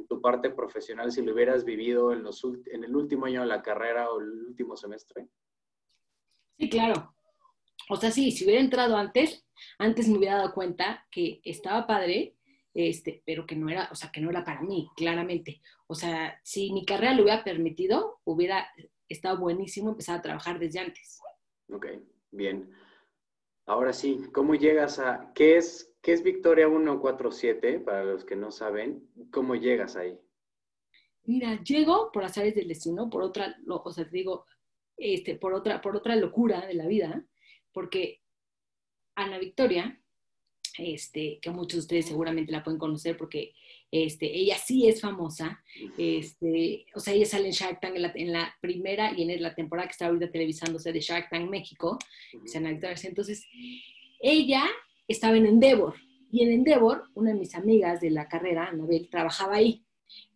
[0.09, 2.42] tu parte profesional si lo hubieras vivido en, los,
[2.73, 5.29] en el último año de la carrera o el último semestre?
[6.59, 7.14] Sí, claro.
[7.90, 9.47] O sea, sí, si hubiera entrado antes,
[9.79, 12.37] antes me hubiera dado cuenta que estaba padre,
[12.73, 15.61] este, pero que no era, o sea, que no era para mí, claramente.
[15.88, 18.66] O sea, si mi carrera lo hubiera permitido, hubiera
[19.09, 21.21] estado buenísimo empezar a trabajar desde antes.
[21.71, 21.87] Ok,
[22.31, 22.71] bien.
[23.66, 27.81] Ahora sí, ¿cómo llegas a, qué es, qué es Victoria 147?
[27.81, 30.18] Para los que no saben, ¿cómo llegas ahí?
[31.25, 34.47] Mira, llego por las áreas del destino, por otra, o sea, te digo,
[34.97, 37.27] este, por, otra, por otra locura de la vida,
[37.73, 38.23] porque
[39.14, 40.01] Ana Victoria,
[40.79, 43.53] este, que muchos de ustedes seguramente la pueden conocer porque
[43.90, 45.62] este, ella sí es famosa,
[45.96, 49.88] este, o sea, ella sale en Shark Tank en la, primera y en la temporada
[49.88, 51.98] que está ahorita televisándose de Shark Tank México,
[52.55, 52.96] Ana Victoria.
[53.05, 53.46] Entonces,
[54.20, 54.64] ella
[55.07, 55.94] estaba en Endeavor,
[56.31, 59.85] y en Endeavor, una de mis amigas de la carrera, Anabel, trabajaba ahí.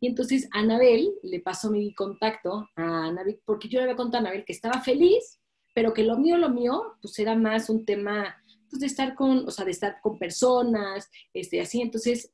[0.01, 4.29] Y entonces Anabel le pasó mi contacto a Anabel, porque yo le había contado a
[4.29, 5.41] Anabel que estaba feliz,
[5.75, 8.37] pero que lo mío, lo mío, pues era más un tema
[8.71, 11.81] pues, de estar con, o sea, de estar con personas, este, así.
[11.81, 12.33] Entonces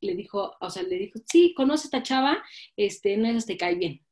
[0.00, 2.42] le dijo, o sea, le dijo, sí, conoce a esta chava,
[2.76, 4.04] este, no es te cae bien.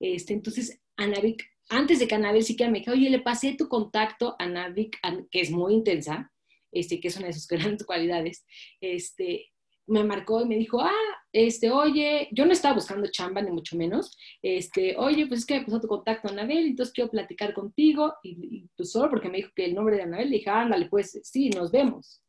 [0.00, 1.36] Este, entonces Anabel,
[1.68, 4.90] antes de que Anabel siquiera me dijo, oye, le pasé tu contacto a Anabel,
[5.30, 6.32] que es muy intensa,
[6.72, 8.44] este, que es una de sus grandes cualidades,
[8.80, 9.46] este,
[9.86, 10.92] me marcó y me dijo, ah,
[11.32, 15.58] este, oye, yo no estaba buscando chamba, ni mucho menos, este, oye, pues es que
[15.58, 19.38] me puso tu contacto a Anabel, entonces quiero platicar contigo, y, pues solo porque me
[19.38, 22.22] dijo que el nombre de Anabel, le dije, ándale, pues sí, nos vemos.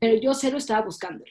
[0.00, 1.30] Pero yo cero estaba buscándolo.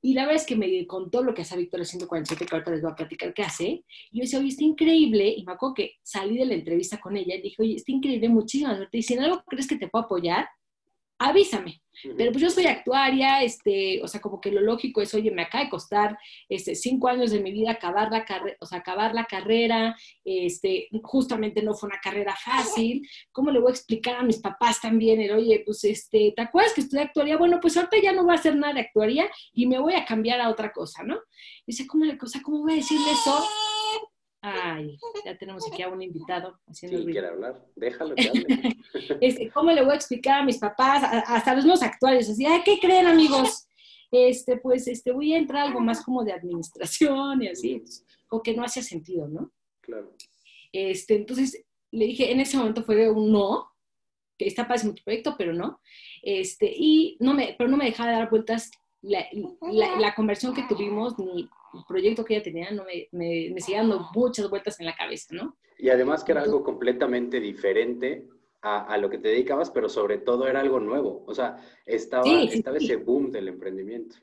[0.00, 2.82] Y la verdad es que me contó lo que hace Victoria 147, que ahorita les
[2.82, 3.84] voy a platicar qué hace.
[4.10, 5.34] Y yo decía, oye, está increíble.
[5.36, 8.28] Y me acuerdo que salí de la entrevista con ella y dije, oye, está increíble,
[8.28, 8.98] muchísimas suerte.
[8.98, 10.48] Y si en algo crees que te puedo apoyar,
[11.18, 11.82] avísame.
[12.16, 15.42] Pero pues yo soy actuaria, este, o sea, como que lo lógico es, oye, me
[15.42, 16.16] acaba de costar
[16.48, 20.88] este, cinco años de mi vida acabar la, carrera, o sea, acabar la carrera, este,
[21.02, 25.20] justamente no fue una carrera fácil, ¿cómo le voy a explicar a mis papás también?
[25.20, 27.36] El, oye, pues, este, ¿te acuerdas que estudié actuaría?
[27.36, 30.04] Bueno, pues ahorita ya no voy a hacer nada de actuaría y me voy a
[30.04, 31.18] cambiar a otra cosa, ¿no?
[31.66, 33.44] dice, ¿cómo, le, o ¿cómo voy a decirle eso?
[34.40, 38.76] Ay, ya tenemos aquí a un invitado haciendo sí, quiere hablar, déjalo que hable.
[39.20, 42.30] Este, ¿Cómo le voy a explicar a mis papás, hasta los nuevos actuales?
[42.30, 43.68] Así, ¿qué creen, amigos?
[44.10, 47.82] Este, pues, este, voy a entrar algo más como de administración y así,
[48.30, 49.52] o que no hacía sentido, ¿no?
[49.80, 50.14] Claro.
[50.72, 53.68] Este, entonces, le dije, en ese momento fue un no,
[54.38, 55.80] que está para tu proyecto, pero no.
[56.22, 58.70] Este, y no me, pero no me dejaba de dar vueltas
[59.02, 59.26] la,
[59.98, 61.48] la conversión que tuvimos, ni
[61.86, 65.34] proyecto que ella tenía no me, me, me seguía dando muchas vueltas en la cabeza,
[65.34, 65.56] ¿no?
[65.78, 68.26] Y además que era algo completamente diferente
[68.62, 71.24] a, a, lo que te dedicabas, pero sobre todo era algo nuevo.
[71.26, 74.16] O sea, estaba, estaba ese boom del emprendimiento.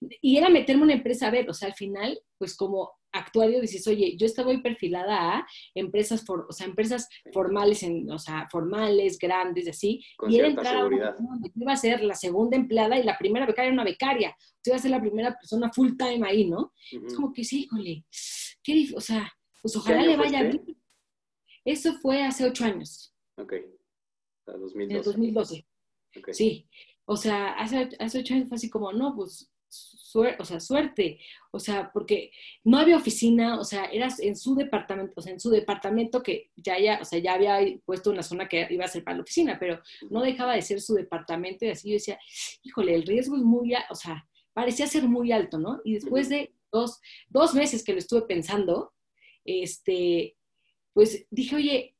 [0.00, 3.60] Y era meterme en una empresa, a ver, o sea, al final, pues como actuario
[3.60, 8.18] dices, oye, yo estaba muy perfilada a empresas, for, o sea, empresas formales, en, o
[8.18, 10.02] sea, formales, grandes, así.
[10.16, 11.16] Con y cierta seguridad.
[11.54, 14.36] iba a ser la segunda empleada y la primera becaria era una becaria.
[14.62, 16.72] Tú iba a ser la primera persona full time ahí, ¿no?
[17.06, 18.04] Es como que sí, híjole,
[18.62, 20.76] qué, o sea, pues ojalá le vaya bien.
[21.64, 23.14] Eso fue hace ocho años.
[23.36, 23.54] Ok,
[24.46, 24.84] 2012.
[24.84, 25.66] En el 2012.
[26.18, 26.34] Okay.
[26.34, 26.68] Sí,
[27.04, 29.51] o sea, hace, hace ocho años fue así como, no, pues
[30.38, 31.18] o sea, suerte,
[31.50, 32.30] o sea, porque
[32.64, 36.50] no había oficina, o sea, eras en su departamento, o sea, en su departamento que
[36.56, 39.22] ya, ya, o sea, ya había puesto una zona que iba a ser para la
[39.22, 39.80] oficina, pero
[40.10, 42.18] no dejaba de ser su departamento y así yo decía,
[42.62, 45.80] híjole, el riesgo es muy, o sea, parecía ser muy alto, ¿no?
[45.84, 48.92] Y después de dos, dos meses que lo estuve pensando,
[49.44, 50.36] este,
[50.92, 51.96] pues dije, oye,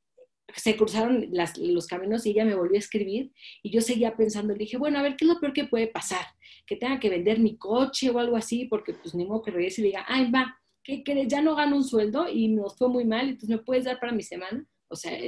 [0.54, 4.60] se cruzaron los caminos y ella me volvió a escribir y yo seguía pensando, le
[4.60, 6.24] dije, bueno, a ver, ¿qué es lo peor que puede pasar?
[6.66, 9.80] Que tenga que vender mi coche o algo así, porque pues ni modo que regrese
[9.80, 11.28] y diga, ay, va, ¿qué crees?
[11.28, 14.12] Ya no gano un sueldo y nos fue muy mal, entonces me puedes dar para
[14.12, 14.66] mi semana.
[14.92, 15.18] O sea,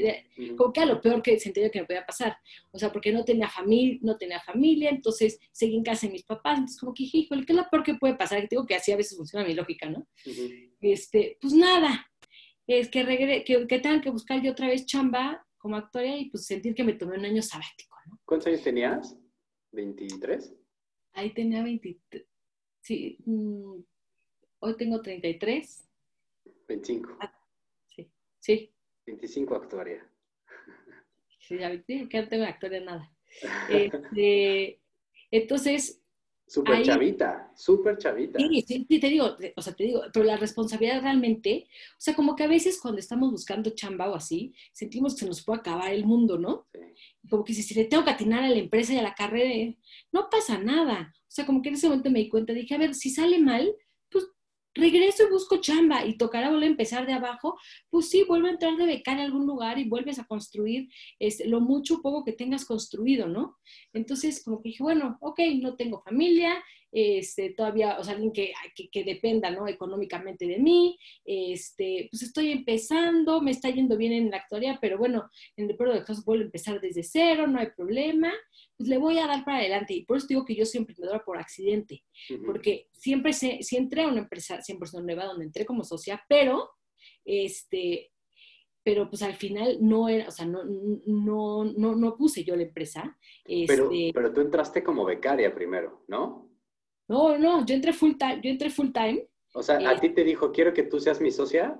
[0.58, 2.36] como que a lo peor que sentía que me podía pasar.
[2.70, 6.22] O sea, porque no tenía familia, no tenía familia, entonces seguí en casa de mis
[6.22, 6.58] papás.
[6.58, 8.42] Entonces, como que dije, híjole, ¿qué es lo peor que puede pasar?
[8.42, 10.06] Que digo que así a veces funciona mi lógica, ¿no?
[10.82, 12.06] este, pues nada,
[12.66, 16.30] es que, regre que, que tengan que buscar yo otra vez chamba como actora y
[16.30, 18.20] pues sentir que me tomé un año sabático, ¿no?
[18.24, 19.16] ¿Cuántos años tenías?
[19.72, 20.54] ¿23?
[21.12, 22.24] Ahí tenía 23.
[22.80, 23.80] Sí, mm,
[24.60, 25.88] hoy tengo 33.
[26.68, 27.16] 25.
[27.20, 27.32] Ah,
[27.94, 28.74] sí, sí.
[29.06, 30.06] 25 actuaría.
[31.40, 33.10] Sí, ya que no tengo actuaría nada.
[33.68, 34.80] Este,
[35.30, 36.03] entonces,
[36.46, 38.38] Súper chavita, súper chavita.
[38.38, 42.36] Sí, sí, te digo, o sea, te digo, pero la responsabilidad realmente, o sea, como
[42.36, 45.92] que a veces cuando estamos buscando chamba o así, sentimos que se nos puede acabar
[45.92, 46.66] el mundo, ¿no?
[47.30, 49.74] Como que si, le tengo que atinar a la empresa y a la carrera,
[50.12, 51.14] no pasa nada.
[51.16, 53.38] O sea, como que en ese momento me di cuenta, dije, a ver, si sale
[53.38, 53.74] mal,
[54.74, 57.58] regreso y busco chamba y tocará volver a empezar de abajo,
[57.90, 61.46] pues sí, vuelve a entrar de becaria a algún lugar y vuelves a construir este,
[61.46, 63.56] lo mucho o poco que tengas construido, ¿no?
[63.92, 66.62] Entonces, como que dije, bueno, ok, no tengo familia,
[66.96, 68.52] este, todavía, o sea, alguien que,
[68.92, 69.66] que, dependa, ¿no?
[69.66, 74.96] Económicamente de mí, este, pues estoy empezando, me está yendo bien en la actualidad, pero
[74.96, 78.32] bueno, en el peor de los casos vuelvo a empezar desde cero, no hay problema,
[78.76, 79.92] pues le voy a dar para adelante.
[79.92, 82.04] Y por eso digo que yo soy emprendedora por accidente,
[82.46, 86.70] porque siempre se, si entré a una empresa 100% nueva donde entré como socia, pero,
[87.24, 88.12] este,
[88.84, 92.62] pero pues al final no era, o sea, no, no, no, no puse yo la
[92.62, 93.18] empresa.
[93.66, 96.43] pero, este pero tú entraste como becaria primero, ¿no?
[97.08, 99.28] No, no, yo entré full time, yo entré full time.
[99.54, 101.78] O sea, a eh, ti te dijo, quiero que tú seas mi socia.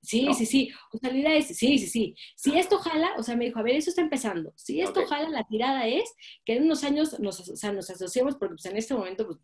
[0.00, 0.70] Sí, sí, sí.
[0.92, 2.14] O sea, la idea es, sí, sí, sí.
[2.36, 4.52] Si esto jala, o sea, me dijo, a ver, eso está empezando.
[4.56, 8.36] Si esto jala, la tirada es que en unos años nos, o sea, nos asociamos,
[8.36, 9.38] porque pues, en este momento, pues,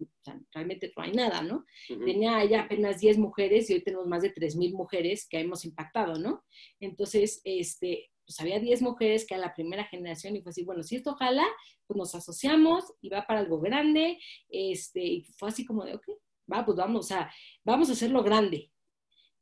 [0.52, 1.64] realmente no hay nada, ¿no?
[1.88, 6.18] Tenía ya apenas 10 mujeres y hoy tenemos más de 3.000 mujeres que hemos impactado,
[6.18, 6.44] ¿no?
[6.78, 10.82] Entonces, este, pues había 10 mujeres que a la primera generación y fue así, bueno,
[10.82, 11.44] si esto jala,
[11.86, 16.08] pues nos asociamos y va para algo grande, este, y fue así como de, ok,
[16.52, 17.30] va, pues vamos, o sea,
[17.64, 18.70] vamos a hacerlo grande.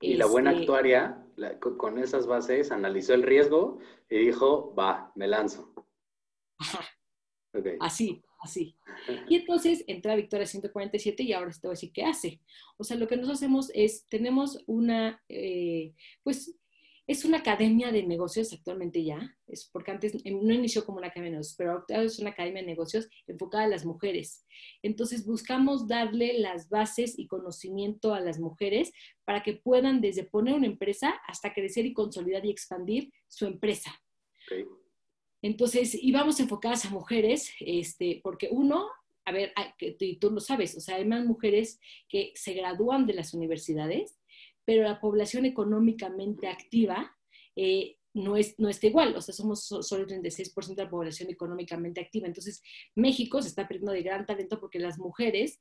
[0.01, 1.25] Y la buena este actuaria,
[1.79, 3.79] con esas bases, analizó el riesgo
[4.11, 5.73] y dijo, va, me lanzo.
[7.81, 8.77] Así, así.
[9.29, 12.40] Y entonces entré a Victoria 147 y ahora te voy a decir qué hace.
[12.79, 16.59] O sea, lo que nosotros hacemos es, tenemos una, eh, pues,
[17.06, 21.30] es una academia de negocios actualmente ya, es porque antes no inició como una academia
[21.30, 24.46] de negocios, pero ahora es una academia de negocios enfocada a las mujeres.
[24.82, 28.92] Entonces buscamos darle las bases y conocimiento a las mujeres
[29.24, 34.00] para que puedan desde poner una empresa hasta crecer y consolidar y expandir su empresa.
[35.42, 38.88] Entonces, íbamos enfocadas a mujeres, este, porque uno,
[39.24, 43.14] a ver, y tú lo sabes, o sea, hay más mujeres que se gradúan de
[43.14, 44.21] las universidades
[44.64, 47.16] pero la población económicamente activa
[47.57, 51.31] eh, no, es, no está igual, o sea, somos solo el 36% de la población
[51.31, 52.27] económicamente activa.
[52.27, 52.62] Entonces,
[52.94, 55.61] México se está perdiendo de gran talento porque las mujeres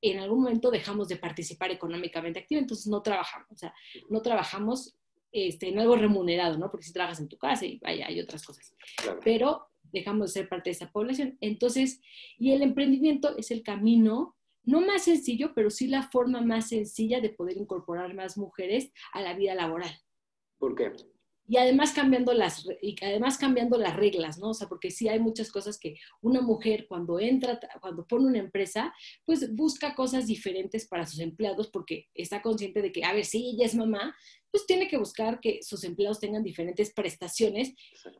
[0.00, 3.74] en algún momento dejamos de participar económicamente activa, entonces no trabajamos, o sea,
[4.10, 4.94] no trabajamos
[5.32, 6.70] este, en algo remunerado, ¿no?
[6.70, 8.74] Porque si trabajas en tu casa y vaya, hay otras cosas.
[9.24, 11.38] Pero dejamos de ser parte de esa población.
[11.40, 12.00] Entonces,
[12.38, 17.20] y el emprendimiento es el camino no más sencillo, pero sí la forma más sencilla
[17.20, 19.94] de poder incorporar más mujeres a la vida laboral.
[20.58, 20.92] ¿Por qué?
[21.46, 24.50] Y además cambiando las, y además cambiando las reglas, ¿no?
[24.50, 28.38] O sea, porque sí hay muchas cosas que una mujer cuando entra, cuando pone una
[28.38, 33.24] empresa, pues busca cosas diferentes para sus empleados porque está consciente de que, a ver,
[33.24, 34.16] si ella es mamá,
[34.50, 37.74] pues tiene que buscar que sus empleados tengan diferentes prestaciones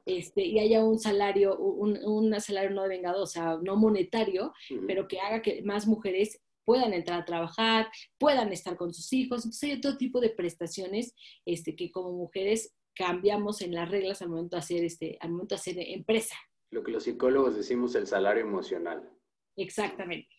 [0.04, 4.52] este, y haya un salario, un, un salario no devengado, o sea, no monetario,
[4.86, 9.44] pero que haga que más mujeres puedan entrar a trabajar, puedan estar con sus hijos.
[9.44, 14.28] Entonces hay otro tipo de prestaciones este, que como mujeres cambiamos en las reglas al
[14.28, 16.36] momento de hacer, este, al momento de hacer empresa.
[16.70, 19.08] Lo que los psicólogos decimos el salario emocional.
[19.56, 20.34] Exactamente.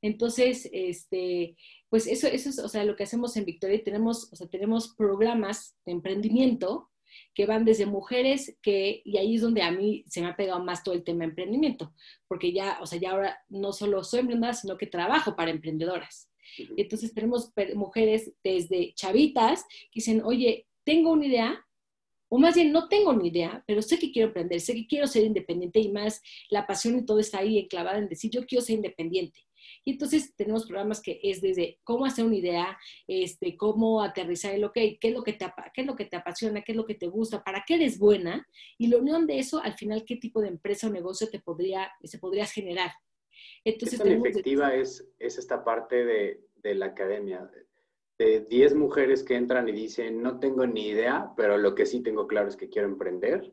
[0.00, 1.56] Entonces, este,
[1.88, 4.94] pues eso, eso es, o sea, lo que hacemos en Victoria, tenemos, o sea, tenemos
[4.94, 6.90] programas de emprendimiento
[7.34, 10.62] que van desde mujeres que, y ahí es donde a mí se me ha pegado
[10.62, 11.94] más todo el tema de emprendimiento,
[12.28, 16.30] porque ya, o sea, ya ahora no solo soy emprendedora, sino que trabajo para emprendedoras.
[16.76, 21.66] Entonces tenemos mujeres desde chavitas que dicen, oye, tengo una idea,
[22.30, 25.06] o más bien no tengo ni idea, pero sé que quiero emprender, sé que quiero
[25.06, 28.64] ser independiente y más la pasión y todo está ahí enclavada en decir, yo quiero
[28.64, 29.38] ser independiente.
[29.84, 34.64] Y entonces tenemos programas que es desde cómo hacer una idea, este, cómo aterrizar el
[34.64, 36.86] ok, qué es, lo que te, qué es lo que te apasiona, qué es lo
[36.86, 40.16] que te gusta, para qué eres buena, y la unión de eso, al final, qué
[40.16, 42.92] tipo de empresa o negocio te podría, se podrías generar.
[43.62, 47.50] Entonces, ¿Qué tan efectiva es, es esta parte de, de la academia?
[48.18, 52.02] De 10 mujeres que entran y dicen, no tengo ni idea, pero lo que sí
[52.02, 53.52] tengo claro es que quiero emprender,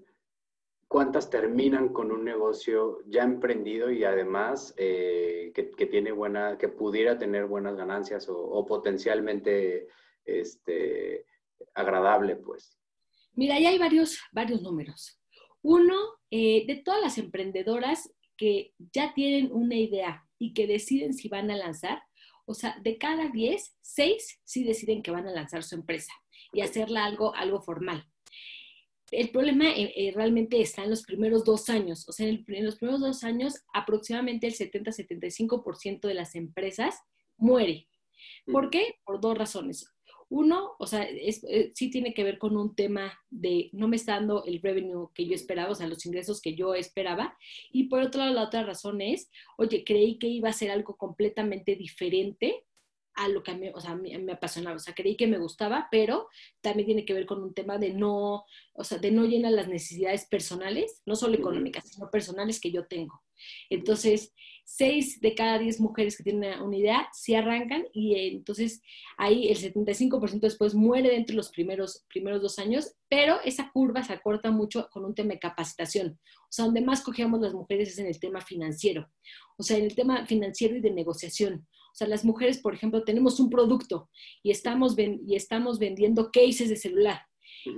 [0.87, 7.17] ¿cuántas terminan con un negocio ya emprendido y además eh, que, tiene buena, que pudiera
[7.17, 9.87] tener buenas ganancias o, potencialmente
[10.25, 11.25] este,
[11.75, 12.79] agradable, pues?
[13.33, 15.19] Mira, ahí hay varios, varios números.
[15.61, 15.95] Uno,
[16.31, 21.51] eh, de todas las emprendedoras que ya tienen una idea y que deciden si van
[21.51, 22.01] a lanzar,
[22.45, 26.13] o sea, de cada 10, 6 sí deciden que van a lanzar su empresa
[26.51, 28.07] y hacerla algo, algo formal.
[29.11, 32.07] el problema eh, eh, realmente está en los primeros dos años.
[32.09, 36.99] O sea, en, los primeros dos años, aproximadamente el 70-75% de las empresas
[37.37, 37.87] muere.
[38.51, 38.95] ¿Por qué?
[39.05, 39.94] Por dos razones.
[40.29, 44.13] Uno, o sea, eh, sí tiene que ver con un tema de no me está
[44.13, 47.37] dando el revenue que yo esperaba, o sea, los ingresos que yo esperaba.
[47.71, 50.97] Y por otro lado, la otra razón es, oye, creí que iba a ser algo
[50.97, 52.65] completamente diferente
[53.15, 55.87] a lo que a mí, o sea, me apasionaba, o sea, creí que me gustaba,
[55.89, 56.27] pero
[56.61, 59.69] también tiene que ver con un tema de no, o sea, de no llenar las
[59.69, 63.23] necesidades personales, no solo económicas, sino personales que yo tengo.
[63.69, 64.33] Entonces,
[64.65, 68.81] seis de cada diez mujeres que tienen una idea sí arrancan y entonces
[69.15, 74.03] ahí el 75% después muere dentro de los primeros, primeros dos años, pero esa curva
[74.03, 76.19] se acorta mucho con un tema de capacitación.
[76.41, 79.07] O sea, donde más cogemos las mujeres es en el tema financiero.
[79.57, 81.67] O sea, en el tema financiero y de negociación.
[81.93, 84.09] O sea, las mujeres, por ejemplo, tenemos un producto
[84.43, 87.21] y estamos, y estamos vendiendo cases de celular.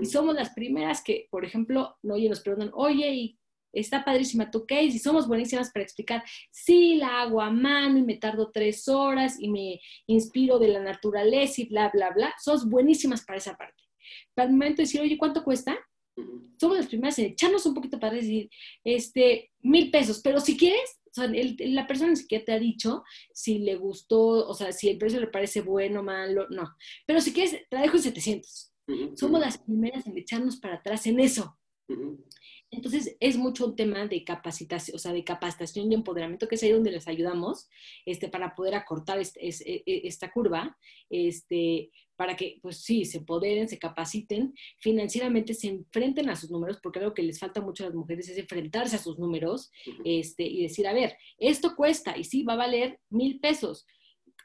[0.02, 3.40] Y somos las primeras que, por ejemplo, no, oye, nos preguntan, oye, ¿y
[3.80, 8.04] está padrísima tu case y somos buenísimas para explicar, sí, la hago a mano y
[8.04, 12.34] me tardo tres horas y me inspiro de la naturaleza y bla, bla, bla.
[12.42, 13.84] Somos buenísimas para esa parte.
[14.34, 15.78] Para el momento de decir, oye, ¿cuánto cuesta?
[16.60, 18.50] Somos las primeras en echarnos un poquito para decir,
[18.84, 23.04] este, mil pesos, pero si quieres, o sea, la persona ni siquiera te ha dicho
[23.34, 26.76] si le gustó, o sea, si el precio le parece bueno, malo, no.
[27.06, 28.74] Pero si quieres, te la dejo en 700.
[29.16, 31.58] Somos las primeras en echarnos para atrás en eso.
[32.70, 36.64] Entonces, es mucho un tema de capacitación, o sea, de capacitación y empoderamiento, que es
[36.64, 37.70] ahí donde les ayudamos
[38.06, 40.78] este, para poder acortar este, e, e, esta curva,
[41.10, 46.80] este, para que, pues sí, se empoderen, se capaciten, financieramente se enfrenten a sus números,
[46.84, 49.72] porque algo que les falta mucho a las mujeres es enfrentarse a sus números
[50.04, 53.86] este, y decir, a ver, esto cuesta y sí, va a valer mil pesos.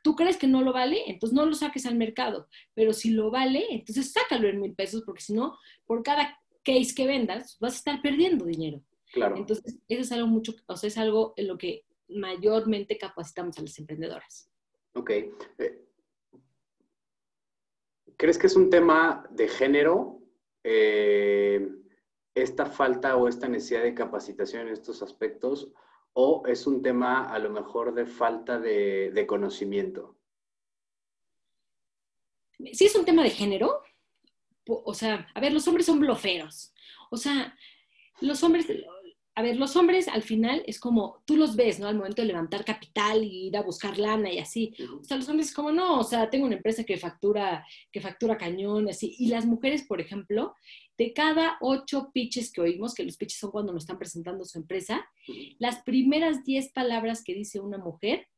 [0.04, 1.02] ¿Tú crees que no lo vale?
[1.06, 2.48] Entonces no lo saques al mercado.
[2.74, 5.56] Pero si lo vale, entonces sácalo en mil pesos, porque si no,
[5.86, 8.82] por cada case que vendas, vas a estar perdiendo dinero.
[9.12, 9.36] Claro.
[9.36, 13.62] Entonces, eso es algo mucho, o sea, es algo en lo que mayormente capacitamos a
[13.62, 14.50] las emprendedoras.
[14.94, 15.10] Ok.
[15.10, 15.84] Eh,
[18.16, 20.22] ¿Crees que es un tema de género
[20.62, 21.68] eh,
[22.34, 25.72] esta falta o esta necesidad de capacitación en estos aspectos?
[26.14, 30.18] ¿O es un tema a lo mejor de falta de, de conocimiento?
[32.72, 33.82] Sí es un tema de género,
[34.66, 36.72] o sea, a ver, los hombres son bloferos.
[37.10, 37.56] O sea,
[38.20, 38.66] los hombres,
[39.34, 41.88] a ver, los hombres al final es como, tú los ves, ¿no?
[41.88, 44.74] Al momento de levantar capital y ir a buscar lana y así.
[45.00, 48.00] O sea, los hombres es como, no, o sea, tengo una empresa que factura, que
[48.00, 49.14] factura cañón, así.
[49.18, 50.54] Y las mujeres, por ejemplo,
[50.96, 54.58] de cada ocho pitches que oímos, que los pitches son cuando nos están presentando su
[54.58, 55.04] empresa,
[55.58, 58.28] las primeras diez palabras que dice una mujer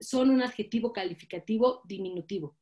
[0.00, 2.56] son un adjetivo calificativo diminutivo.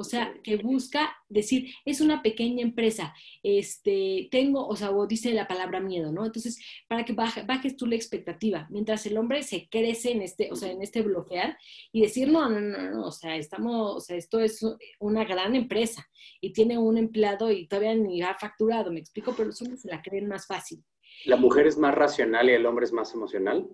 [0.00, 5.32] O sea, que busca decir, es una pequeña empresa, este, tengo, o sea, o dice
[5.32, 6.24] la palabra miedo, ¿no?
[6.24, 10.54] Entonces, para que bajes tú la expectativa, mientras el hombre se crece en este, o
[10.54, 11.58] sea, en este bloquear
[11.90, 14.64] y decir, no, no, no, no, o sea, estamos, o sea, esto es
[15.00, 16.08] una gran empresa
[16.40, 19.88] y tiene un empleado y todavía ni ha facturado, me explico, pero los hombres se
[19.88, 20.84] la creen más fácil.
[21.24, 23.68] ¿La mujer es más racional y el hombre es más emocional?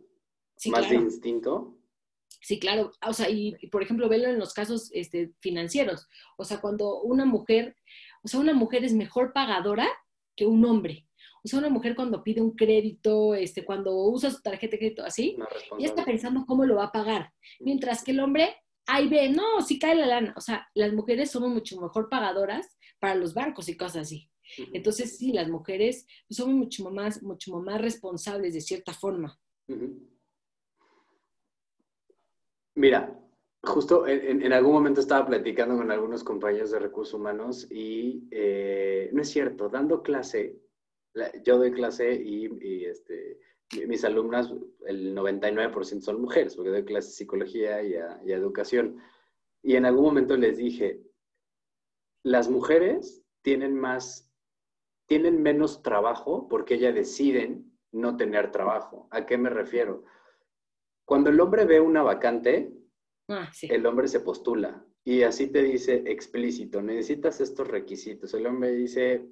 [0.56, 1.76] Sí, ¿Más de instinto?
[2.44, 2.92] Sí, claro.
[3.06, 6.06] O sea, y, por ejemplo, velo en los casos este, financieros.
[6.36, 7.74] O sea, cuando una mujer,
[8.22, 9.88] o sea, una mujer es mejor pagadora
[10.36, 11.08] que un hombre.
[11.42, 15.04] O sea, una mujer cuando pide un crédito, este, cuando usa su tarjeta de crédito
[15.04, 15.38] así,
[15.78, 17.32] ya está pensando cómo lo va a pagar.
[17.60, 18.54] Mientras que el hombre,
[18.86, 20.34] ahí ve, no, sí cae la lana.
[20.36, 24.30] O sea, las mujeres somos mucho mejor pagadoras para los bancos y cosas así.
[24.74, 29.40] Entonces, sí, las mujeres somos mucho más, mucho más responsables de cierta forma.
[32.76, 33.20] Mira,
[33.62, 39.22] justo en, algún momento estaba platicando con algunos compañeros de recursos humanos y eh, no
[39.22, 40.60] es cierto, dando clase,
[41.44, 43.38] yo doy clase y, este,
[43.86, 44.52] mis alumnas,
[44.86, 47.94] el 99% son mujeres, porque doy clase de psicología y,
[48.26, 49.00] y educación.
[49.62, 51.00] Y en algún momento les dije,
[52.22, 54.28] las mujeres tienen más,
[55.06, 59.06] tienen menos trabajo porque ellas deciden no tener trabajo.
[59.10, 60.04] ¿A qué me refiero?
[61.04, 62.72] Cuando el hombre ve una vacante,
[63.28, 68.32] ah, el hombre se postula y así te dice explícito, necesitas estos requisitos.
[68.34, 69.28] El hombre dice...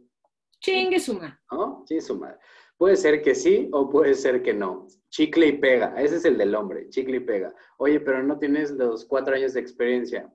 [0.60, 1.38] Chingue su madre.
[1.50, 1.82] ¿No?
[1.86, 2.38] Chingue su madre.
[2.76, 4.86] Puede ser que sí o puede ser que no.
[5.08, 5.94] Chicle y pega.
[6.00, 7.54] Ese es el del hombre, chicle y pega.
[7.78, 10.32] Oye, pero no tienes los cuatro años de experiencia.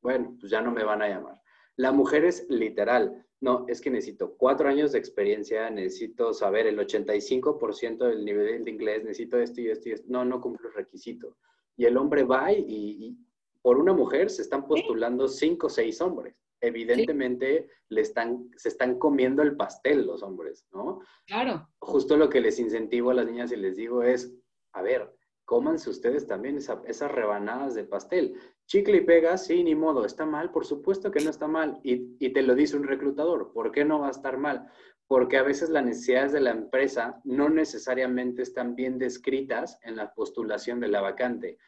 [0.00, 1.40] Bueno, pues ya no me van a llamar.
[1.76, 6.78] La mujer es literal no, es que necesito cuatro años de experiencia, necesito saber el
[6.78, 10.06] 85% del nivel de inglés, necesito esto y esto y esto.
[10.08, 11.36] No, no cumple el requisito.
[11.76, 13.18] Y el hombre va y,
[13.60, 16.36] por una mujer se están postulando cinco o seis hombres.
[16.60, 21.00] evidentemente le están, se están comiendo el pastel los hombres, ¿no?
[21.26, 21.68] Claro.
[21.80, 24.32] Justo lo que les incentivo a las niñas y les digo es,
[24.72, 25.12] a ver,
[25.44, 28.36] cómanse ustedes también esas rebanadas de pastel.
[28.72, 30.50] Chicle y pega, sí, ni modo, ¿está mal?
[30.50, 31.78] Por supuesto que no está mal.
[31.82, 34.66] Y, y te lo dice un reclutador, ¿por qué no va a estar mal?
[35.06, 40.14] Porque a veces las necesidades de la empresa no necesariamente están bien descritas en la
[40.14, 41.58] postulación de la vacante.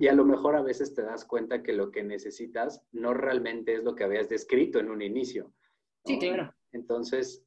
[0.00, 3.74] Y a lo mejor a veces te das cuenta que lo que necesitas no realmente
[3.74, 5.52] es lo que habías descrito en un inicio.
[6.06, 6.54] Sí, claro.
[6.72, 7.44] Entonces,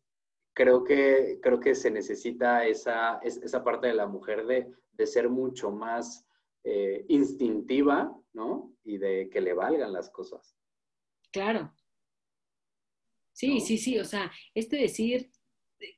[0.53, 5.27] creo que, creo que se necesita esa, esa parte de la mujer de, de ser
[5.27, 6.26] mucho más
[6.63, 8.73] eh, instintiva, ¿no?
[8.83, 10.57] Y de que le valgan las cosas.
[11.31, 11.73] Claro.
[13.33, 13.99] Sí, sí, sí.
[13.99, 15.29] O sea, este decir,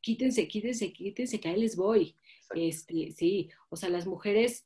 [0.01, 2.15] quítense, quítense, quítense, que ahí les voy.
[2.55, 4.65] Este, sí, o sea, las mujeres,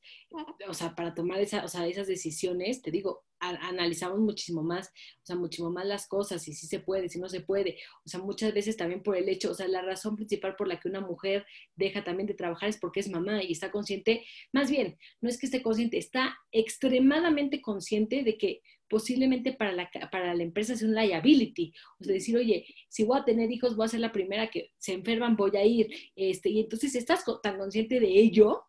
[0.67, 5.25] o sea, para tomar esa, o sea, esas decisiones, te digo, analizamos muchísimo más, o
[5.25, 7.77] sea, muchísimo más las cosas, si se puede, si no se puede.
[8.05, 10.79] O sea, muchas veces también por el hecho, o sea, la razón principal por la
[10.79, 14.69] que una mujer deja también de trabajar es porque es mamá y está consciente, más
[14.69, 20.35] bien, no es que esté consciente, está extremadamente consciente de que posiblemente para la, para
[20.35, 21.73] la empresa es un liability.
[21.99, 24.71] O sea, decir, oye, si voy a tener hijos, voy a ser la primera que
[24.77, 25.89] se enferman, voy a ir.
[26.15, 28.63] Este, y entonces estás tan consciente de ello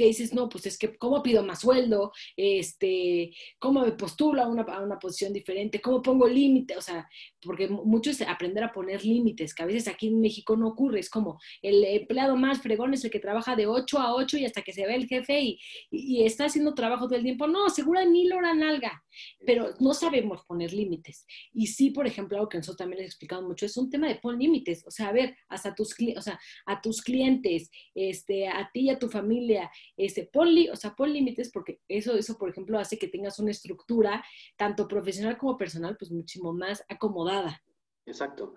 [0.00, 2.10] que dices, no, pues es que, ¿cómo pido más sueldo?
[2.34, 5.82] Este, ¿Cómo me postulo a una, a una posición diferente?
[5.82, 6.74] ¿Cómo pongo límite?
[6.78, 7.06] O sea,
[7.42, 11.00] porque mucho es aprender a poner límites, que a veces aquí en México no ocurre.
[11.00, 14.46] Es como el empleado más fregón es el que trabaja de 8 a 8 y
[14.46, 17.46] hasta que se ve el jefe y, y, está haciendo trabajo todo el tiempo.
[17.46, 19.04] No, segura ni lora nalga,
[19.44, 21.26] pero no sabemos poner límites.
[21.52, 24.08] Y sí, por ejemplo, algo que nosotros también les he explicado mucho, es un tema
[24.08, 24.82] de pon límites.
[24.86, 28.90] O sea, a ver, hasta tus, o sea, a tus clientes, este, a ti y
[28.90, 32.98] a tu familia, este, pon, o sea, pon límites porque eso, eso, por ejemplo, hace
[32.98, 34.24] que tengas una estructura,
[34.56, 37.62] tanto profesional como personal, pues muchísimo más acomodada.
[38.06, 38.54] Exacto.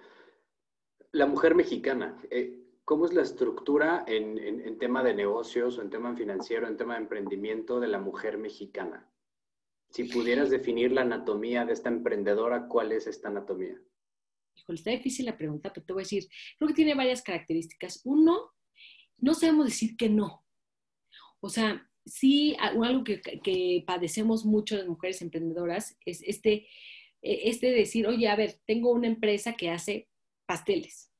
[1.11, 5.89] La mujer mexicana, eh, ¿cómo es la estructura en, en, tema de negocios o en
[5.89, 9.09] tema financiero, en tema de emprendimiento de la mujer mexicana?
[9.89, 13.79] Si pudieras definir la anatomía de esta emprendedora, ¿cuál es esta anatomía?
[14.55, 16.27] Híjole, está difícil la pregunta, pero te voy a decir,
[16.57, 18.01] creo que tiene varias características.
[18.03, 18.53] Uno,
[19.17, 20.42] no sabemos decir que no.
[21.43, 26.67] O sea, sí, algo que, padecemos mucho las mujeres emprendedoras es este,
[27.21, 30.07] e, este decir, oye, a ver, tengo una empresa que hace
[30.45, 31.11] pasteles.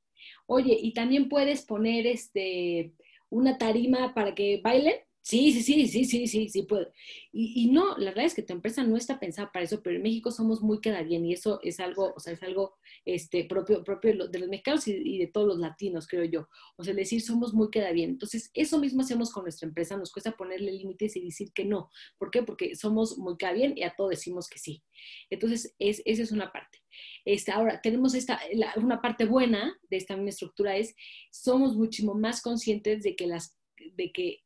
[0.46, 2.94] Oye, y también puedes poner este,
[3.28, 4.94] una tarima para que bailen.
[5.24, 6.92] Sí, sí, sí, sí, sí, sí, sí puedo.
[7.32, 10.02] Y, no, la verdad es que tu empresa no está pensada para eso, pero en
[10.02, 12.74] México somos muy queda bien y eso es algo, o sea, es algo
[13.06, 16.48] este, propio, propio de los mexicanos y, de todos los latinos, creo yo.
[16.76, 18.10] O sea, decir, somos muy queda bien.
[18.10, 21.90] Entonces, eso mismo hacemos con nuestra empresa, nos cuesta ponerle límites y decir que no.
[22.18, 22.42] ¿Por qué?
[22.42, 24.82] Porque somos muy queda bien y a todo decimos que sí.
[25.30, 26.82] Entonces, es, esa es una parte.
[27.24, 28.38] Este, ahora, tenemos esta,
[28.76, 30.94] una parte buena de esta misma estructura es,
[31.30, 33.56] somos muchísimo más conscientes de que las
[33.96, 34.44] de que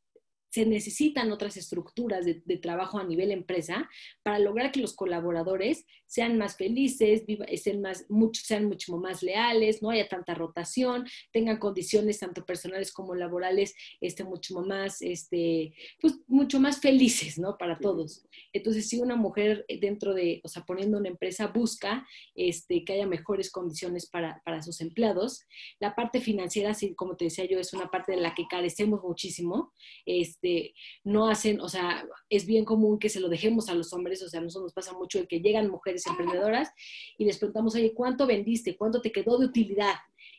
[0.49, 3.89] se necesitan otras estructuras de, trabajo a nivel empresa
[4.23, 7.23] para lograr que los colaboradores sean más felices,
[7.61, 12.91] sean, más, mucho, sean mucho más leales, no haya tanta rotación, tengan condiciones tanto personales
[12.91, 17.57] como laborales este, mucho más, este, pues, mucho más felices, ¿no?
[17.57, 18.25] Para todos.
[18.51, 23.05] Entonces, si una mujer dentro de, o sea, poniendo una empresa, busca este, que haya
[23.05, 25.45] mejores condiciones para, para sus empleados,
[25.79, 29.01] la parte financiera, sí, como te decía yo, es una parte de la que carecemos
[29.03, 29.73] muchísimo.
[30.05, 30.38] Este,
[31.03, 34.29] no hacen, o sea, es bien común que se lo dejemos a los hombres, o
[34.29, 36.69] sea, a nosotros nos pasa mucho de que llegan mujeres emprendedoras
[37.17, 38.75] y les preguntamos, oye, ¿cuánto vendiste?
[38.77, 39.95] ¿Cuánto te quedó de utilidad?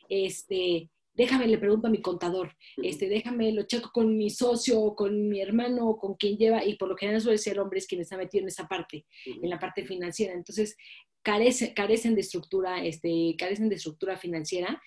[0.09, 5.29] Este, déjame, le pregunto a mi contador, este, déjame, lo checo con mi socio, con
[5.29, 8.43] mi hermano, con quien lleva, y por lo general suele ser hombres quienes está metido
[8.43, 10.33] en esa parte, en la parte financiera.
[10.33, 10.75] Entonces,
[11.21, 14.81] carece, carecen de estructura, este, carecen de estructura financiera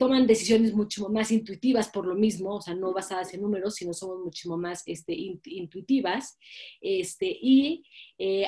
[0.00, 3.92] toman decisiones mucho más intuitivas por lo mismo, o sea, no basadas en números, sino
[3.92, 5.12] somos mucho más este,
[5.44, 6.38] intuitivas,
[6.80, 7.84] este, y
[8.16, 8.46] eh,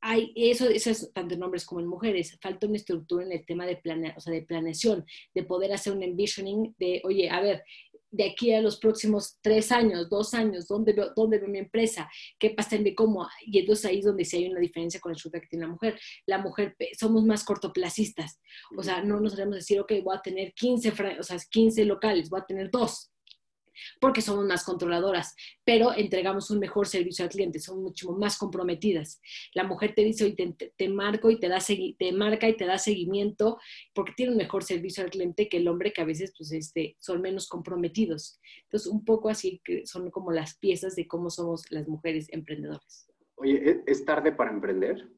[0.00, 3.46] hay eso, eso es tanto en hombres como en mujeres, falta una estructura en el
[3.46, 7.40] tema de, plane, o sea, de planeación, de poder hacer un envisioning de, oye, a
[7.42, 7.62] ver,
[8.10, 12.08] de aquí a los próximos tres años, dos años, ¿dónde veo, dónde mi empresa?
[12.38, 13.26] ¿Qué pasa de cómo?
[13.44, 15.72] Y entonces ahí es donde sí hay una diferencia con el estructura que tiene la
[15.72, 16.00] mujer.
[16.26, 18.40] La mujer, somos más cortoplacistas.
[18.76, 22.30] O sea, no nos debemos decir, ok, voy a tener 15, o sea, 15 locales,
[22.30, 23.10] voy a tener dos
[24.00, 29.20] porque somos más controladoras, pero entregamos un mejor servicio al cliente, son mucho más comprometidas.
[29.54, 32.78] La mujer te dice, te, te, marco y te, da te marca y te da
[32.78, 33.58] seguimiento
[33.94, 36.96] porque tiene un mejor servicio al cliente que el hombre que a veces pues, este,
[36.98, 38.40] son menos comprometidos.
[38.64, 43.08] Entonces, un poco así son como las piezas de cómo somos las mujeres emprendedoras.
[43.36, 45.08] Oye, ¿es tarde para emprender?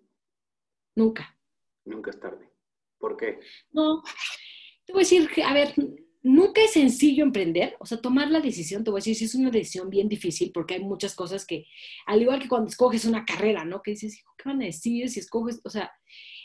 [0.95, 1.39] Nunca.
[1.85, 2.51] Nunca es tarde.
[2.99, 3.41] ¿Por qué?
[3.73, 4.03] No,
[4.85, 5.75] te voy a decir a ver,
[6.23, 9.51] nunca es sencillo emprender, o sea, tomar la decisión, te voy a decir, es una
[9.51, 11.67] decisión bien difícil, porque hay muchas cosas que,
[12.07, 13.83] al igual que cuando escoges una carrera, ¿no?
[13.83, 15.61] Que dices, ¿qué van a decir si escoges?
[15.65, 15.91] O sea,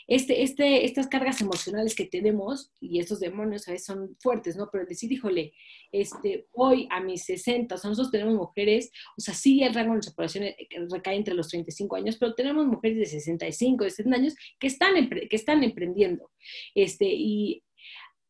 [0.08, 4.68] este, este, estas cargas emocionales que tenemos y estos demonios a veces son fuertes, ¿no?
[4.70, 5.52] Pero decir, híjole,
[5.90, 9.90] este, hoy a mis 60, o sea, nosotros tenemos mujeres, o sea, sí el rango
[9.90, 10.56] de nuestra población eh,
[10.90, 15.08] recae entre los 35 años, pero tenemos mujeres de 65, de 70 años que están,
[15.08, 16.30] que están emprendiendo.
[16.74, 17.64] Este, y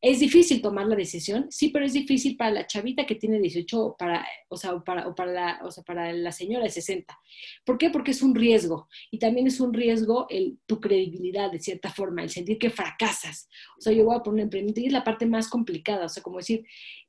[0.09, 3.97] es difícil tomar la decisión, sí, pero es difícil para la chavita que tiene 18
[3.99, 7.19] para, o sea, para, o para, la, o sea, para la señora de 60.
[7.65, 7.91] ¿Por qué?
[7.91, 8.89] Porque es un riesgo.
[9.11, 13.49] Y también es un riesgo el, tu credibilidad, de cierta forma, el sentir que fracasas.
[13.79, 16.07] O sea, yo voy a poner emprendimiento y es la parte más complicada.
[16.07, 16.65] O sea, como decir,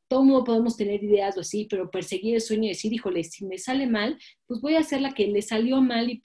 [0.07, 3.45] todo mundo podemos tener ideas o así, pero perseguir el sueño y decir, híjole, si
[3.45, 4.17] me sale mal,
[4.47, 6.19] pues voy a hacer la que le salió mal y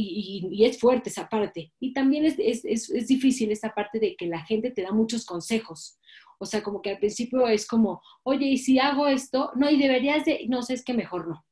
[0.00, 1.72] y, es fuerte esa parte.
[1.80, 5.24] Y también es, es, es, difícil esa parte de que la gente te da muchos
[5.24, 5.98] consejos.
[6.38, 9.50] O sea, como que al principio es como, oye, ¿y si hago esto?
[9.56, 11.44] No, y deberías de, no sé, es que mejor no.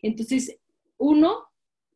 [0.00, 0.58] Entonces,
[0.96, 1.44] uno,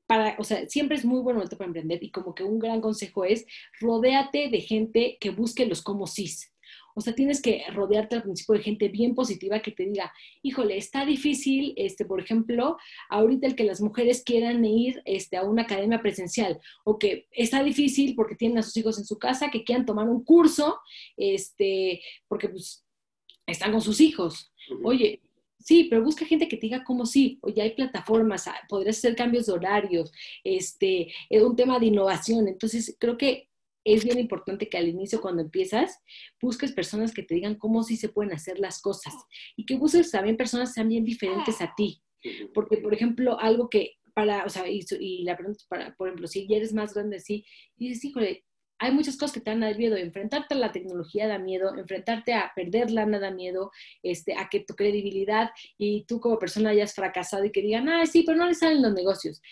[0.07, 3.25] para, o sea, siempre es muy bueno para emprender y como que un gran consejo
[3.25, 3.47] es,
[3.81, 6.53] rodéate de gente que busque los como sís.
[6.99, 10.77] O sea, tienes que rodearte al principio de gente bien positiva que te diga, híjole,
[10.77, 12.77] está difícil, este, por ejemplo,
[13.09, 17.63] ahorita el que las mujeres quieran ir este, a una academia presencial, o que está
[17.63, 20.81] difícil porque tienen a sus hijos en su casa, que quieran tomar un curso,
[21.17, 22.85] este, porque pues
[23.47, 24.53] están con sus hijos.
[24.83, 25.23] Oye,
[25.61, 29.17] Sí, pero busca gente que te diga cómo sí, oye, hay plataformas, ah, podrías hacer
[29.17, 30.11] cambios de horarios,
[30.45, 32.49] este, es un tema de innovación.
[32.49, 33.49] Entonces, creo que
[33.85, 35.99] es bien importante que al inicio, cuando empiezas,
[36.41, 39.15] busques personas que te digan cómo sí se pueden hacer las cosas
[39.57, 42.03] y que busques también personas también diferentes a ti.
[42.53, 46.27] Porque, por ejemplo, algo que para, o sea, y, la pregunta es para, por ejemplo,
[46.27, 47.45] si ya eres más grande, sí,
[47.77, 48.45] y dices, híjole,
[48.79, 49.97] hay muchas cosas que te dan miedo.
[49.97, 53.71] Enfrentarte a la tecnología da miedo, enfrentarte a perderla da miedo,
[54.03, 58.07] este, a que tu credibilidad y tú como persona hayas fracasado y que digan, ah,
[58.07, 59.43] sí, pero no le salen los negocios.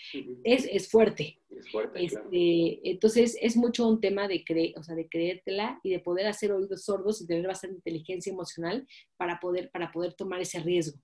[0.43, 1.39] es, es, fuerte.
[1.49, 5.91] Es fuerte este, Entonces, es mucho un tema de, cre o sea, de creértela y
[5.91, 10.41] de poder hacer oídos sordos y tener bastante inteligencia emocional para poder, para poder tomar
[10.41, 10.99] ese riesgo.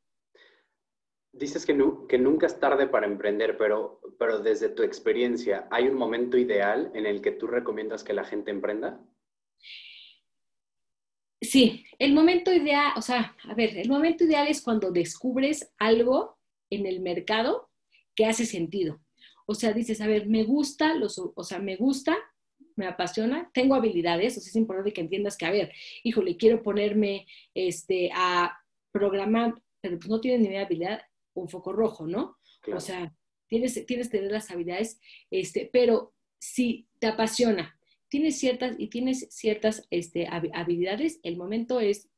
[1.33, 6.37] Dices que, nunca es tarde para emprender, pero, pero desde tu experiencia, ¿hay un momento
[6.37, 9.03] ideal en el que tú recomiendas que la gente emprenda?
[11.41, 16.37] Sí, el momento ideal, o sea, a ver, el momento ideal es cuando descubres algo
[16.69, 17.71] en el mercado
[18.15, 19.01] que hace sentido.
[19.47, 22.15] O sea, dices, a ver, me gusta, los, o sea, me gusta,
[22.75, 25.71] me apasiona, tengo habilidades, o sea, es importante que entiendas que, a ver,
[26.03, 27.25] híjole, quiero ponerme
[27.55, 28.55] este, a
[28.91, 31.01] programar, pero pues no tienes ni habilidad,
[31.33, 32.37] un foco rojo, ¿no?
[32.73, 33.13] O sea,
[33.47, 37.77] tienes, tienes que tener las habilidades, este, pero si te apasiona,
[38.13, 42.09] tienes ciertas y tienes ciertas este, habilidades, el momento es,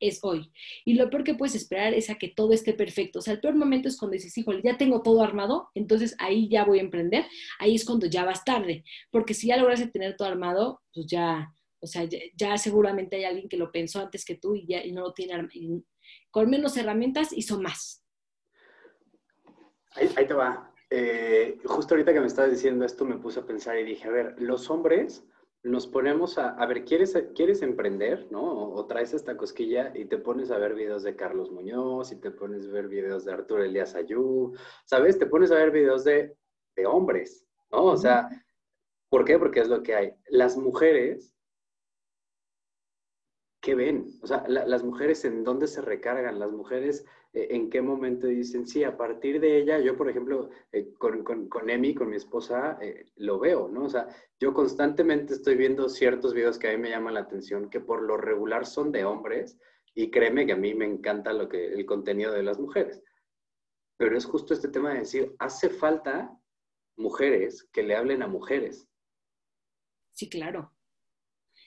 [0.00, 0.50] es hoy.
[0.86, 3.18] Y lo peor que puedes esperar es a que todo esté perfecto.
[3.18, 6.48] O sea, el peor momento es cuando dices, híjole, ya tengo todo armado, entonces ahí
[6.48, 7.26] ya voy a emprender.
[7.58, 8.84] Ahí es cuando ya vas tarde.
[9.10, 13.48] Porque si ya lograste tener todo armado, pues ya, o sea, ya, seguramente hay alguien
[13.48, 15.34] que lo pensó antes que tú y ya y no lo tiene
[16.30, 18.03] con menos herramientas hizo más.
[19.96, 20.72] Ahí, te va.
[20.90, 24.10] Eh, justo ahorita que me estabas diciendo esto me puse a pensar y dije, a
[24.10, 25.24] ver, los hombres
[25.62, 28.42] nos ponemos a, a ver, ¿quieres, ¿quieres emprender, no?
[28.42, 32.30] O, traes esta cosquilla y te pones a ver videos de Carlos Muñoz y te
[32.30, 34.52] pones a ver videos de Arturo Elías Ayú,
[34.84, 35.18] ¿sabes?
[35.18, 36.36] Te pones a ver videos de,
[36.76, 37.84] de hombres, ¿no?
[37.84, 38.28] O sea,
[39.08, 39.38] ¿por qué?
[39.38, 40.14] Porque es lo que hay.
[40.28, 41.33] Las mujeres,
[43.64, 44.18] ¿qué ven?
[44.20, 48.66] O sea, las mujeres en dónde se recargan, las mujeres eh, en qué momento dicen,
[48.66, 52.16] sí, a partir de ella, yo por ejemplo, eh, con, con, con, Emi, con mi
[52.16, 53.84] esposa, eh, lo veo, ¿no?
[53.84, 54.06] O sea,
[54.38, 58.02] yo constantemente estoy viendo ciertos videos que a mí me llaman la atención, que por
[58.02, 59.58] lo regular son de hombres,
[59.94, 63.02] y créeme que a mí me encanta lo que, el contenido de las mujeres.
[63.96, 66.38] Pero es justo este tema de decir, hace falta
[66.96, 68.86] mujeres que le hablen a mujeres.
[70.10, 70.73] Sí, claro.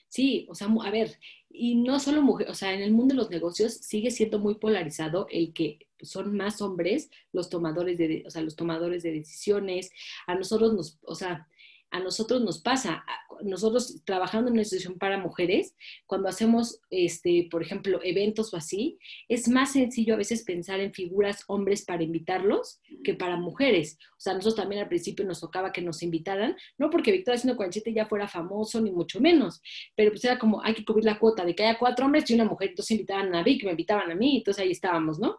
[0.08, 1.18] Sí, o sea, a ver,
[1.50, 4.54] y no solo mujeres, o sea, en el mundo de los negocios sigue siendo muy
[4.54, 9.90] polarizado el que son más hombres los tomadores de, o sea, los tomadores de decisiones.
[10.26, 11.48] A nosotros nos, o sea,
[11.90, 13.04] a nosotros nos pasa.
[13.42, 15.74] Nosotros trabajando en una institución para mujeres,
[16.06, 20.92] cuando hacemos, este, por ejemplo, eventos o así, es más sencillo a veces pensar en
[20.92, 23.98] figuras hombres para invitarlos que para mujeres.
[24.12, 27.92] O sea, nosotros también al principio nos tocaba que nos invitaran, no porque Victoria 147
[27.92, 29.62] ya fuera famoso, ni mucho menos,
[29.94, 32.34] pero pues era como, hay que cubrir la cuota de que haya cuatro hombres y
[32.34, 35.38] una mujer, entonces invitaban a Vic, me invitaban a mí, entonces ahí estábamos, ¿no?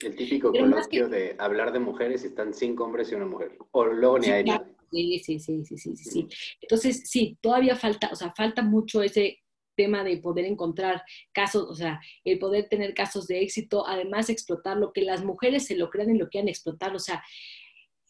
[0.00, 3.58] El típico coloquio de hablar de mujeres y están cinco hombres y una mujer.
[3.72, 4.44] O luego ni hay
[4.90, 6.28] Sí, sí, sí, sí, sí, sí.
[6.60, 9.38] Entonces, sí, todavía falta, o sea, falta mucho ese
[9.76, 14.76] tema de poder encontrar casos, o sea, el poder tener casos de éxito, además explotar
[14.76, 17.22] lo que las mujeres se lo crean y lo quieran explotar, o sea,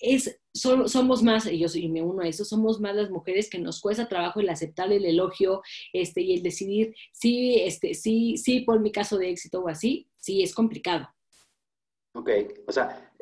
[0.00, 3.58] es, somos más, y yo soy, me uno a eso, somos más las mujeres que
[3.58, 5.62] nos cuesta trabajo el aceptar el elogio
[5.92, 10.08] este, y el decidir sí, este, sí, sí, por mi caso de éxito o así,
[10.16, 11.08] sí, es complicado.
[12.14, 12.30] Ok,
[12.66, 13.12] o sea,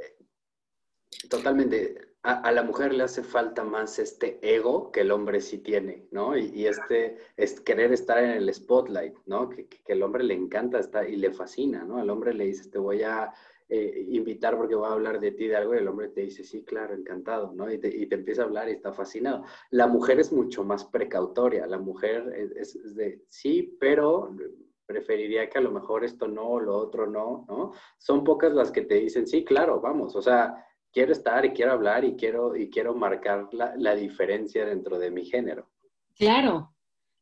[1.29, 2.08] totalmente.
[2.31, 6.37] A, la mujer le hace falta más este ego que el hombre sí tiene, ¿no?
[6.37, 9.49] Y, este es querer estar en el spotlight, ¿no?
[9.49, 11.97] Que, que, el hombre le encanta estar y le fascina, ¿no?
[11.97, 13.33] Al hombre le dice, te voy a
[13.71, 16.45] eh, invitar porque voy a hablar de ti, de algo, y el hombre te dice,
[16.45, 17.73] sí, claro, encantado, ¿no?
[17.73, 19.45] Y te, y te empieza a hablar y está fascinado.
[19.71, 24.37] La mujer es mucho más precautoria, la mujer es, es de, sí, pero
[24.85, 27.73] preferiría que a lo mejor esto no, lo otro no, ¿no?
[27.99, 31.73] Son pocas las que te dicen, sí, claro, vamos, o sea, quiero estar y quiero
[31.73, 35.71] hablar y quiero, y quiero marcar la, la diferencia dentro de mi género.
[36.17, 36.75] Claro,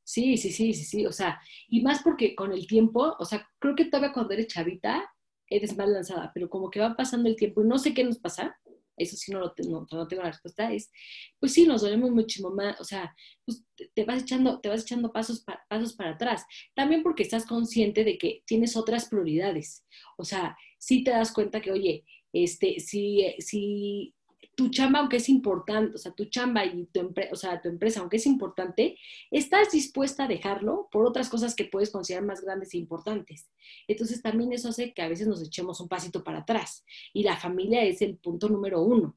[0.02, 3.48] sí, sí, sí, sí, sí, o sea, y más porque con el tiempo, o sea,
[3.58, 5.04] creo que todavía cuando eres chavita,
[5.48, 8.18] eres más lanzada, pero como que va pasando el tiempo y no sé qué nos
[8.18, 8.58] pasa,
[8.96, 10.90] eso sí no, lo no, no, tengo la respuesta, es,
[11.38, 13.14] pues sí, nos dolemos muchísimo más, o sea,
[13.44, 13.64] pues
[13.94, 16.46] te vas echando, te vas echando pasos, pasos para atrás.
[16.74, 19.84] También porque estás consciente de que tienes otras prioridades.
[20.16, 22.04] O sea, sí te das cuenta que, oye,
[22.45, 24.14] este, si, si
[24.57, 28.01] tu chamba, aunque es importante, o sea, tu chamba y tu, o sea, tu empresa,
[28.01, 28.99] aunque es importante,
[29.30, 33.49] estás dispuesta a dejarlo por otras cosas que puedes considerar más grandes e importantes.
[33.87, 36.84] Entonces, también eso hace que a veces nos echemos un pasito para atrás.
[37.12, 39.14] Y la familia es el punto número uno.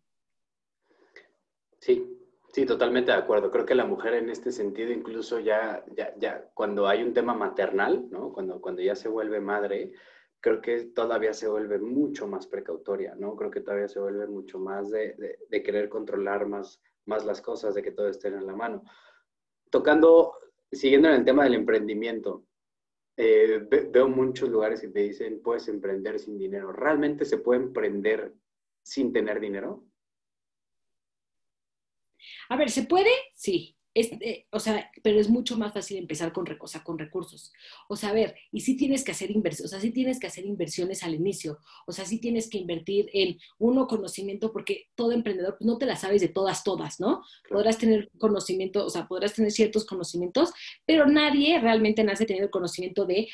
[1.80, 2.05] Sí,
[2.51, 3.49] sí, totalmente de acuerdo.
[3.49, 5.86] Creo que la mujer en este sentido, incluso ya,
[6.17, 8.34] ya, cuando hay un tema maternal, ¿no?
[8.34, 9.93] Cuando ya se vuelve madre,
[10.41, 13.35] creo que todavía se vuelve mucho más precautoria, ¿no?
[13.35, 17.75] Creo que todavía se vuelve mucho más de, de, querer controlar más, más las cosas,
[17.75, 18.83] de que todo esté en la mano.
[19.69, 20.33] Tocando,
[20.71, 22.45] siguiendo en el tema del emprendimiento,
[23.17, 26.71] eh, veo muchos lugares que te dicen, puedes emprender sin dinero.
[26.71, 28.33] ¿Realmente se puede emprender
[28.81, 29.83] sin tener dinero?
[32.47, 33.11] A ver, ¿se puede?
[33.35, 33.75] Sí.
[33.99, 37.51] Eh, o sea, pero es mucho más fácil empezar con, o con recursos.
[37.87, 40.27] O sea, a ver, y si tienes que hacer inversiones, o sea, sí tienes que
[40.27, 45.11] hacer inversiones al inicio, o sea, sí tienes que invertir en uno conocimiento, porque todo
[45.11, 47.23] emprendedor pues, no te la sabes de todas, todas, ¿no?
[47.49, 50.51] Podrás tener conocimiento, o sea, podrás tener ciertos conocimientos,
[50.85, 53.27] pero nadie realmente nace teniendo conocimiento de,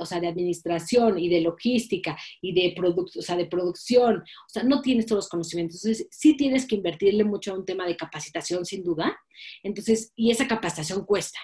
[0.00, 4.62] o sea, de administración y de logística y de, o sea, de producción, o sea,
[4.62, 5.84] no tienes todos los conocimientos.
[5.84, 9.18] Entonces, sí tienes que invertirle mucho a un tema de capacitación, sin duda.
[9.62, 11.38] Entonces, y esa capacitación cuesta.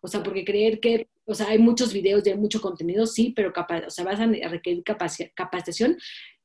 [0.00, 3.52] O sea, porque creer que, o sea, hay muchos videos, hay mucho contenido, sí, pero
[3.86, 5.96] o sea, vas a requerir capacitación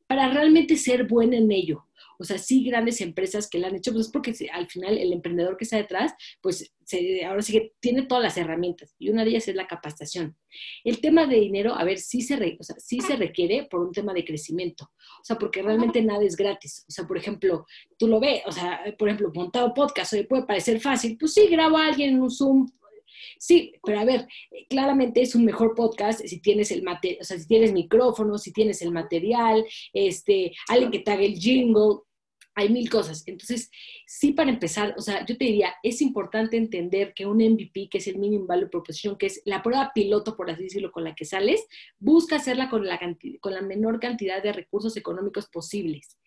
[0.10, 1.86] para realmente ser buena en ello.
[2.18, 5.14] O sea, sí grandes empresas que lo han hecho, pues es porque al final el
[5.14, 6.74] emprendedor que está detrás, pues
[7.26, 10.36] ahora sí que tiene todas las herramientas y una de ellas es la capacitación.
[10.84, 13.92] El tema de dinero, a ver, sí se, o sea, sí se requiere por un
[13.92, 16.84] tema de crecimiento, o sea, porque realmente nada es gratis.
[16.90, 20.44] O sea, por ejemplo, tú lo ves, o sea, por ejemplo, montado podcast, oye, puede
[20.44, 22.68] parecer fácil, pues sí, grabo a alguien en un Zoom,
[23.38, 24.28] Sí, pero a ver,
[24.70, 28.52] claramente es un mejor podcast si tienes el material, o sea, si tienes micrófono, si
[28.52, 32.00] tienes el material, este, alguien que te haga el jingle,
[32.56, 33.24] hay mil cosas.
[33.26, 33.72] Entonces,
[34.06, 38.00] sí, para empezar, o sea, yo te diría, es importante entender que un MVP, que
[38.00, 41.16] es el Minimum Value Proposition, que es la prueba piloto, por así decirlo, con la
[41.16, 41.66] que sales,
[42.00, 43.00] busca hacerla con la,
[43.40, 46.18] con la menor cantidad de recursos económicos posibles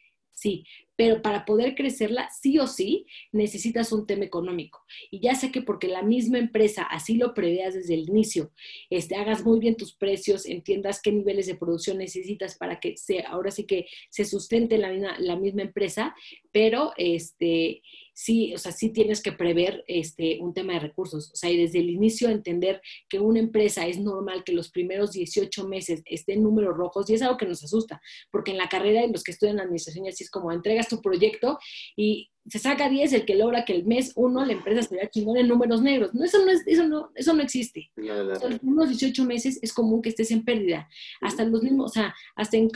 [0.42, 0.64] sí,
[1.02, 4.84] pero para poder crecerla, sí o sí, necesitas un tema económico.
[5.10, 8.52] Y ya sé que porque la misma empresa así lo preveas desde el inicio,
[8.88, 13.24] este, hagas muy bien tus precios, entiendas qué niveles de producción necesitas para que se,
[13.26, 16.14] ahora sí que se sustente la misma, la misma empresa,
[16.52, 17.82] pero este,
[18.14, 21.30] sí, o sea, sí tienes que prever este, un tema de recursos.
[21.32, 25.12] O sea, y desde el inicio entender que una empresa es normal que los primeros
[25.12, 28.00] 18 meses esté en números rojos y es algo que nos asusta,
[28.30, 31.58] porque en la carrera de los que estudian administración así es como entregas tu proyecto
[31.96, 35.08] y se saca 10 el que logra que el mes uno la empresa se vea
[35.08, 36.12] chingón en números negros.
[36.12, 37.90] No, eso no, es, eso no, eso no existe.
[37.96, 40.88] los primeros 18 meses es común que estés en pérdida.
[41.20, 42.70] Hasta los mismos, o sea, hasta en,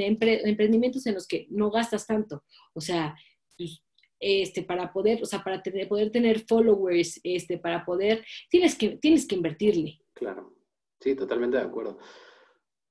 [0.00, 2.44] emprendimientos en los que no gastas tanto.
[2.74, 3.14] O sea,
[3.56, 3.82] pues,
[4.18, 8.96] este, para poder, o sea, para tener, poder tener followers, este, para poder, tienes que,
[8.96, 10.00] tienes que invertirle.
[10.12, 10.56] Claro,
[11.00, 11.98] sí, totalmente de acuerdo.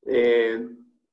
[0.05, 0.57] Eh,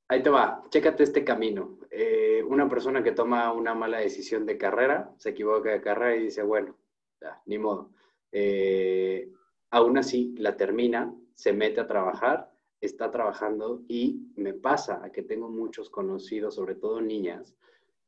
[0.08, 1.78] ahí te va, chécate este camino.
[1.90, 6.24] Eh, una persona que toma una mala decisión de carrera, se equivoca de carrera y
[6.24, 6.76] dice, bueno,
[7.20, 7.90] ya, ni modo.
[8.32, 9.30] Eh,
[9.70, 15.22] aún así, la termina, se mete a trabajar, está trabajando y me pasa a que
[15.22, 17.54] tengo muchos conocidos, sobre todo niñas,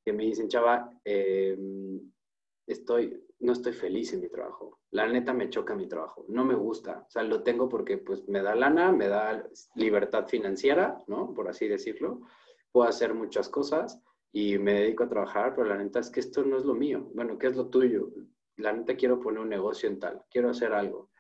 [0.05, 2.01] que me dicen, chava, em,
[2.67, 4.79] estoy, no estoy feliz en mi trabajo.
[4.91, 7.05] La neta me choca mi trabajo, no me gusta.
[7.09, 11.33] O sea, lo tengo porque pues me da lana, me da libertad financiera, ¿no?
[11.35, 12.21] Por así decirlo.
[12.71, 16.45] Puedo hacer muchas cosas y me dedico a trabajar, pero la neta es que esto
[16.45, 17.11] no es lo mío.
[17.15, 18.11] Bueno, ¿qué es lo tuyo?
[18.57, 21.11] La neta quiero poner un negocio en tal, quiero hacer algo.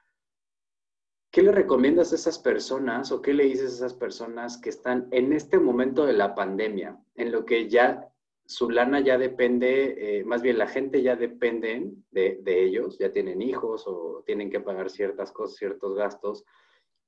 [1.33, 5.09] ¿Qué le recomiendas a esas personas o qué le dices a esas personas que están
[5.13, 8.10] en este momento de la pandemia, en lo que ya
[8.51, 13.43] su lana ya depende, eh, más bien la gente ya dependen de, ellos, ya tienen
[13.43, 16.45] hijos o tienen que pagar ciertas cosas, ciertos gastos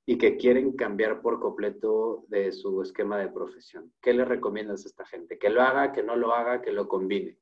[0.05, 3.91] y que quieren cambiar por completo de su esquema de profesión.
[4.01, 5.37] ¿Qué le recomiendas a esta gente?
[5.37, 7.37] Que lo haga, que no lo haga, que lo combine.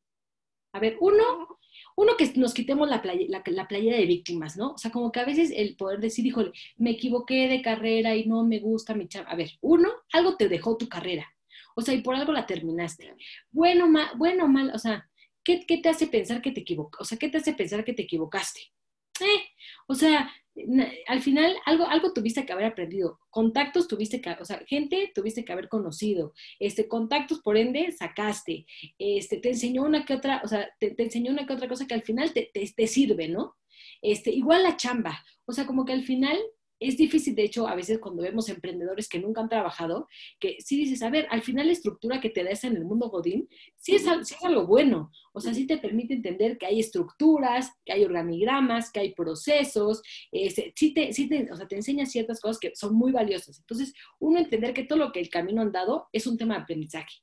[0.73, 1.59] A ver, uno,
[1.95, 4.71] uno que nos quitemos la, playa, la, playera de víctimas, ¿no?
[4.71, 8.25] O sea, como que a veces el poder decir, híjole, me equivoqué de carrera y
[8.25, 9.29] no me gusta mi chava.
[9.29, 11.31] A ver, uno, algo te dejó tu carrera.
[11.75, 13.15] O sea, y por algo la terminaste.
[13.51, 15.09] Bueno, mal, bueno, mal, o sea,
[15.43, 17.01] ¿qué, te hace pensar que te equivocas?
[17.01, 18.61] O sea, ¿qué te hace pensar que te equivocaste?
[19.19, 19.43] Eh,
[19.87, 20.31] o sea,
[21.07, 25.45] al final algo, algo tuviste que haber aprendido, contactos tuviste que, o sea, gente tuviste
[25.45, 28.65] que haber conocido, este, contactos por ende sacaste,
[28.97, 31.93] este, te enseñó una que otra, o sea, te, enseñó una que otra cosa que
[31.93, 33.55] al final te, te, te, sirve, ¿no?
[34.01, 36.37] Este, igual la chamba, o sea, como que al final
[36.81, 40.07] es difícil, de hecho, a veces cuando vemos emprendedores que nunca han trabajado,
[40.39, 43.09] que sí dices, a ver, al final la estructura que te da en el mundo
[43.09, 46.79] Godín, sí es, sí es algo bueno, o sea, sí te permite entender que hay
[46.79, 50.01] estructuras, que hay organigramas, que hay procesos,
[50.31, 53.59] este, sí, te, sí te, o sea, te enseña ciertas cosas que son muy valiosas.
[53.59, 56.63] Entonces, uno entender que todo lo que el camino han dado es un tema de
[56.63, 57.19] aprendizaje.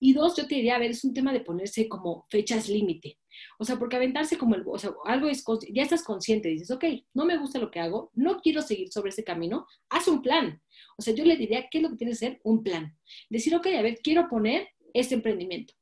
[0.00, 3.18] Y dos, yo te diría, a ver, es un tema de ponerse como fechas límite.
[3.58, 6.84] O sea, porque aventarse como el, o sea, algo es, ya estás consciente, dices, ok,
[7.14, 10.62] no me gusta lo que hago, no quiero seguir sobre ese camino, haz un plan.
[10.96, 12.40] O sea, yo le diría, ¿qué es lo que tiene que ser?
[12.44, 12.96] Un plan.
[13.30, 15.74] Decir, ok, a ver, quiero poner este emprendimiento.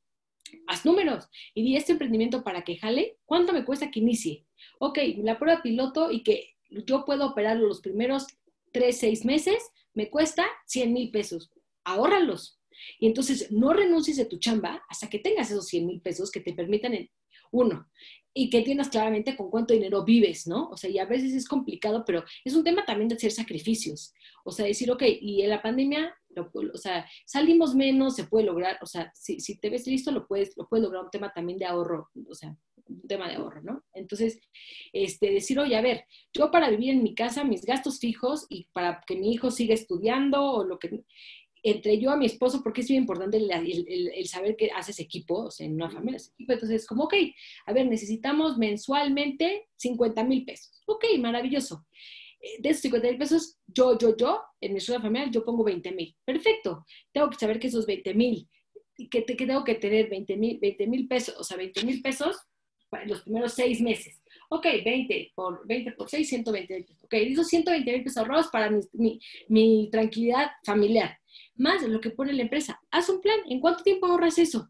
[0.67, 4.45] Haz números y di este emprendimiento para que jale, ¿cuánto me cuesta que inicie?
[4.79, 8.27] Ok, la prueba piloto y que yo puedo operarlo los primeros
[8.71, 11.51] tres, seis meses, me cuesta 100 mil pesos.
[11.83, 12.59] Ahórralos.
[12.99, 16.39] Y entonces no renuncies a tu chamba hasta que tengas esos 100 mil pesos que
[16.39, 16.93] te permitan
[17.51, 17.87] uno,
[18.33, 20.69] y que entiendas claramente con cuánto dinero vives, ¿no?
[20.69, 24.13] O sea, y a veces es complicado, pero es un tema también de hacer sacrificios.
[24.45, 28.77] O sea, decir, ok, y en la pandemia, o sea, salimos menos, se puede lograr,
[28.81, 31.59] o sea, si, si te ves listo, lo puedes, lo puedes lograr un tema también
[31.59, 32.55] de ahorro, o sea,
[32.87, 33.83] un tema de ahorro, ¿no?
[33.93, 34.39] Entonces,
[34.93, 38.67] este, decir, oye, a ver, yo para vivir en mi casa, mis gastos fijos y
[38.73, 41.03] para que mi hijo siga estudiando o lo que,
[41.63, 45.51] entre yo a mi esposo, porque es muy importante el, saber que haces equipo, o
[45.51, 46.33] sea, en una familia es.
[46.37, 47.13] Entonces, como, ok,
[47.65, 50.81] a ver, necesitamos mensualmente 50 mil pesos.
[50.87, 51.85] Ok, maravilloso.
[52.39, 55.63] Eh, de esos 50 mil pesos, yo, yo, yo, en mi estructura familiar, yo pongo
[55.63, 56.15] 20 mil.
[56.25, 56.85] Perfecto.
[57.11, 58.49] Tengo que saber que esos 20 mil,
[59.09, 62.37] que, que, tengo que tener 20 mil 20 pesos, o sea, 20 mil pesos
[62.89, 64.21] para los primeros seis meses.
[64.49, 67.03] Ok, 20 por 20 por 6, 120 mil pesos.
[67.05, 71.21] Ok, esos 120 mil pesos ahorrados para mi, mi tranquilidad familiar
[71.61, 72.81] más lo que pone la empresa.
[72.91, 73.39] Haz un plan.
[73.47, 74.67] ¿En cuánto tiempo ahorras eso?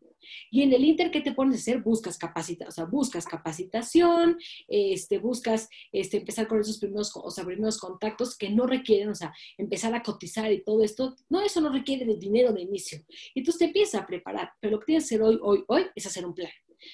[0.50, 1.82] Y en el Inter, ¿qué te pones a hacer?
[1.82, 4.38] Buscas capacitación, o sea, buscas capacitación,
[4.68, 9.16] este, buscas este, empezar con esos primeros, o sea, primeros contactos que no requieren, o
[9.16, 11.16] sea, empezar a cotizar y todo esto.
[11.30, 13.00] No, eso no requiere de dinero de inicio.
[13.34, 14.52] Y entonces te empiezas a preparar.
[14.60, 16.52] Pero lo que tienes que hacer hoy, hoy, hoy es hacer un plan.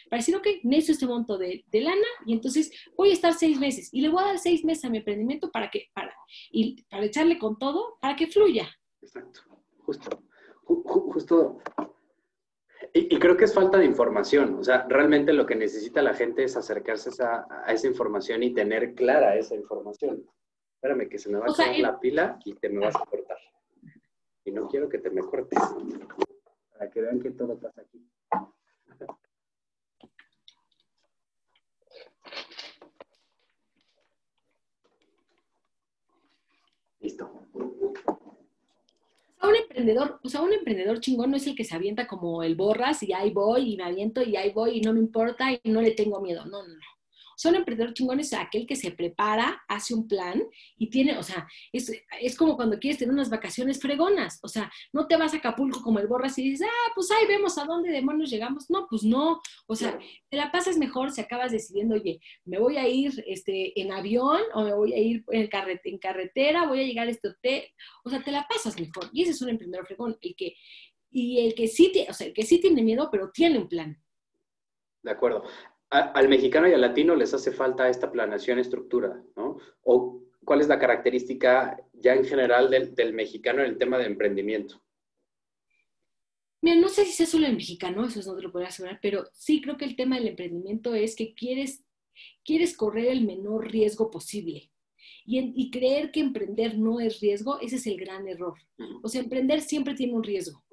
[0.10, 3.58] Para decir, ok, necesito este monto de, de, lana y entonces voy a estar seis
[3.58, 6.14] meses y le voy a dar seis meses a mi emprendimiento para que, para,
[6.52, 8.70] y para echarle con todo, para que fluya.
[9.02, 9.57] Exacto
[9.88, 10.24] justo,
[10.66, 11.58] justo.
[12.94, 14.56] Y, creo que es falta de información.
[14.56, 18.96] O sea, realmente lo que necesita la gente es acercarse a, esa información y tener
[18.96, 20.26] clara esa información.
[20.76, 23.38] Espérame, que se me va a caer la pila y te me vas a cortar.
[24.44, 25.60] Y no quiero que te me cortes.
[26.72, 28.06] Para que vean que todo pasa aquí.
[37.00, 37.32] Listo
[39.44, 42.56] un emprendedor, o sea, un emprendedor chingón no es el que se avienta como el
[42.56, 45.60] borras y ahí voy y me aviento y ahí voy y no me importa y
[45.72, 46.46] no le tengo miedo.
[46.46, 46.97] No, no, no
[47.38, 50.44] son emprendedor chingón es aquel que se prepara, hace un plan
[50.76, 54.72] y tiene, o sea, es, es, como cuando quieres tener unas vacaciones fregonas, o sea,
[54.92, 57.66] no te vas a Acapulco como el borras y dices, ah, pues ahí vemos a
[57.66, 58.72] dónde demonios llegamos.
[58.72, 62.78] No, pues no, o sea, te la pasas mejor si acabas decidiendo, oye, me voy
[62.78, 65.48] a ir este, en avión o me voy a ir en,
[65.84, 67.66] en carretera, voy a llegar a este hotel,
[68.04, 69.10] o sea, te la pasas mejor.
[69.14, 70.56] Y ese es un emprendedor fregón, el que,
[71.12, 74.02] y el que sí, o sea, el que sí tiene miedo, pero tiene un plan.
[75.04, 75.44] De acuerdo
[75.90, 79.58] al mexicano y al latino les hace falta esta planeación estructura, ¿no?
[79.84, 84.82] O cuál es la característica ya en general del, mexicano en el tema de emprendimiento.
[86.62, 89.26] Mira, no sé si es solo en mexicano, eso no te lo puedo asegurar, pero
[89.34, 91.84] sí creo que el tema del emprendimiento es que quieres,
[92.44, 94.72] quieres correr el menor riesgo posible.
[95.26, 98.58] Y, y, creer que emprender no es riesgo, ese es el gran error.
[99.04, 100.64] O sea, emprender siempre tiene un riesgo.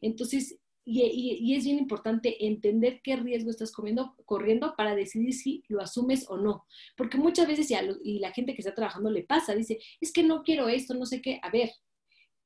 [0.00, 0.58] Entonces,
[0.90, 6.24] y, es bien importante entender qué riesgo estás comiendo, corriendo para decidir si lo asumes
[6.28, 6.64] o no.
[6.96, 10.22] Porque muchas veces, ya y la gente que está trabajando le pasa, dice, es que
[10.22, 11.40] no quiero esto, no sé qué.
[11.42, 11.70] A ver,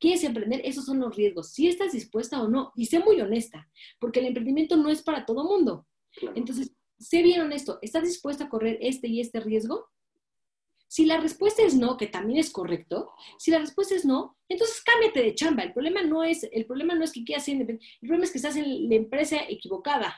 [0.00, 0.60] ¿quieres emprender?
[0.64, 1.52] Esos son los riesgos.
[1.52, 2.72] Si estás dispuesta o no.
[2.74, 3.70] Y sé muy honesta,
[4.00, 5.86] porque el emprendimiento no es para todo mundo.
[6.34, 9.88] Entonces, sé bien honesto, ¿estás dispuesta a correr este y este riesgo?
[10.92, 14.82] Si la respuesta es no, que también es correcto, si la respuesta es no, entonces
[14.82, 15.62] cámbiate de chamba.
[15.62, 18.30] El problema no es, el problema no es que quieras ser independiente, el problema es
[18.30, 20.14] que estás en la empresa equivocada.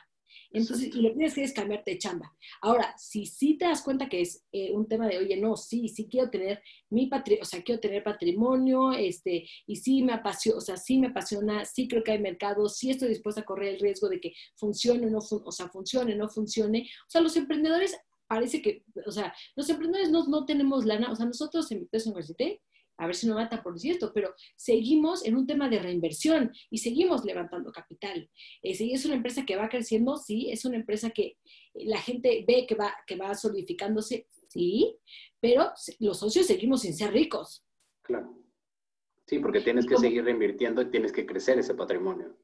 [0.51, 2.33] Entonces, lo que tienes que es cambiarte de chamba.
[2.61, 5.89] Ahora, si sí te das cuenta que es eh, un tema de, oye, no, sí,
[5.89, 6.61] sí quiero tener
[6.91, 10.99] mi patrimonio, o sea, quiero tener patrimonio, este, y sí me apasiona, o sea, sí
[10.99, 14.21] me apasiona, sí creo que hay mercado, sí estoy dispuesta a correr el riesgo de
[14.21, 16.89] que funcione o no, o sea, funcione, no funcione.
[17.07, 17.97] O sea, los emprendedores
[18.27, 22.07] parece que, o sea, los emprendedores no, no tenemos lana, o sea, nosotros en Victoria
[22.07, 22.61] University,
[22.97, 26.53] a ver si no mata por decir esto, pero seguimos en un tema de reinversión
[26.71, 28.31] y seguimos levantando capital.
[28.63, 31.37] Eh, es una empresa que va creciendo, sí, es una empresa que
[31.75, 34.97] la gente ve que va, que va solidificándose, sí,
[35.41, 37.65] pero los socios seguimos sin ser ricos.
[38.03, 38.39] Claro.
[39.27, 42.37] Sí, porque tienes que seguir reinvirtiendo y tienes que crecer ese patrimonio.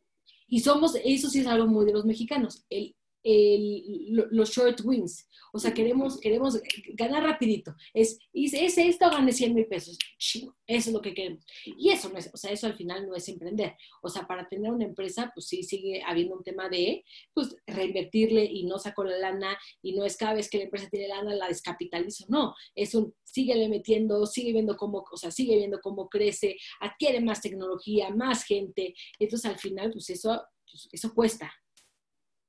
[0.48, 5.26] Y somos, eso sí es algo muy de los mexicanos, el los short wins.
[5.52, 6.60] O sea, queremos, queremos
[6.94, 7.74] ganar rapidito.
[7.92, 9.98] Es, hice esto, gané 100 mil pesos.
[10.18, 11.44] Eso es lo que queremos.
[11.64, 13.74] Y eso no es, o sea, eso al final no es emprender.
[14.02, 17.04] O sea, para tener una empresa, pues sí sigue habiendo un tema de,
[17.34, 20.88] pues, reinvertirle y no saco la lana y no es cada vez que la empresa
[20.88, 22.26] tiene lana la descapitalizo.
[22.28, 27.20] No, es un, síguele metiendo, sigue viendo cómo, o sea, sigue viendo cómo crece, adquiere
[27.20, 28.94] más tecnología, más gente.
[29.18, 31.52] Entonces, al final, pues eso, pues, eso cuesta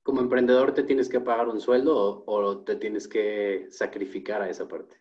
[0.04, 4.68] como emprendedor te tienes que pagar un sueldo o, te tienes que sacrificar a esa
[4.68, 5.01] parte?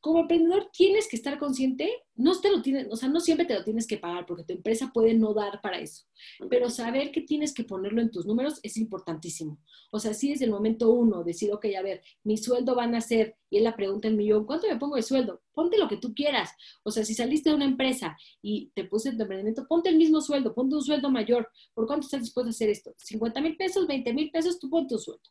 [0.00, 3.54] Como emprendedor tienes que estar consciente, no te lo tienes, o sea, no siempre te
[3.54, 6.04] lo tienes que pagar porque tu empresa puede no dar para eso,
[6.50, 9.60] pero saber que tienes que ponerlo en tus números es importantísimo.
[9.90, 13.00] O sea, si desde el momento uno decir, ok, a ver, mi sueldo van a
[13.00, 15.42] ser, y él la pregunta en millón, ¿cuánto me pongo de sueldo?
[15.52, 16.50] Ponte lo que tú quieras.
[16.82, 19.96] O sea, si saliste de una empresa y te puse en tu emprendimiento, ponte el
[19.96, 21.48] mismo sueldo, ponte un sueldo mayor.
[21.74, 22.94] ¿Por cuánto estás dispuesto a hacer esto?
[22.96, 25.22] 50 mil pesos, 20 mil pesos, tú ponte tu sueldo.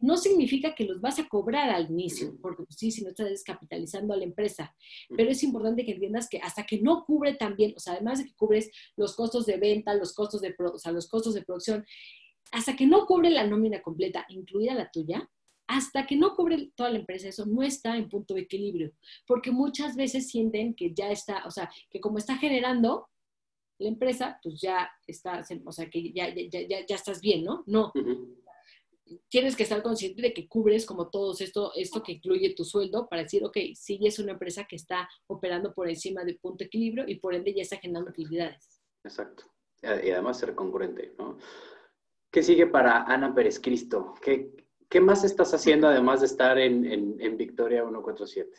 [0.00, 3.28] No significa que los vas a cobrar al inicio, porque pues, sí, si no estás
[3.28, 4.74] descapitalizando a la empresa,
[5.16, 8.26] pero es importante que entiendas que hasta que no cubre también, o sea, además de
[8.26, 11.84] que cubres los costos de venta, los costos de, o sea, los costos de producción,
[12.52, 15.28] hasta que no cubre la nómina completa, incluida la tuya,
[15.66, 18.92] hasta que no cubre toda la empresa, eso no está en punto de equilibrio,
[19.26, 23.08] porque muchas veces sienten que ya está, o sea, que como está generando
[23.78, 27.64] la empresa, pues ya está, o sea, que ya, ya, ya, ya estás bien, ¿no?
[27.66, 27.92] No.
[29.28, 33.06] Tienes que estar consciente de que cubres como todo esto, esto que incluye tu sueldo
[33.08, 37.04] para decir, ok, sí, es una empresa que está operando por encima de punto equilibrio
[37.06, 38.80] y por ende ya está generando utilidades.
[39.04, 39.44] Exacto.
[39.82, 41.36] Y además ser congruente, ¿no?
[42.30, 44.14] ¿Qué sigue para Ana Pérez Cristo?
[44.22, 44.50] ¿Qué,
[44.88, 46.84] qué más estás haciendo además de estar en,
[47.20, 48.50] en, Victoria 147?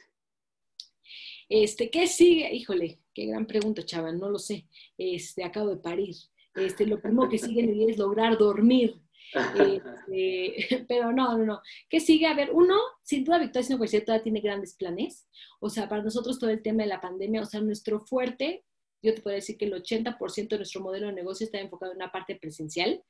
[1.50, 2.54] Este, ¿Qué sigue?
[2.54, 4.68] Híjole, qué gran pregunta, chaval, no lo sé.
[4.98, 6.16] Este, acabo de parir.
[6.54, 9.02] Este, lo primero que sigue en mi vida es lograr dormir.
[9.34, 11.62] Este, pero no, no, no.
[11.90, 12.28] ¿Qué sigue?
[12.28, 15.28] A ver, uno, sin duda Victoria 147 todavía tiene grandes planes.
[15.60, 18.66] O sea, para nosotros todo el tema de la pandemia, o sea, nuestro fuerte
[19.06, 21.98] yo te puedo decir que el 80% de nuestro modelo de negocio está enfocado en
[21.98, 23.04] una parte presencial.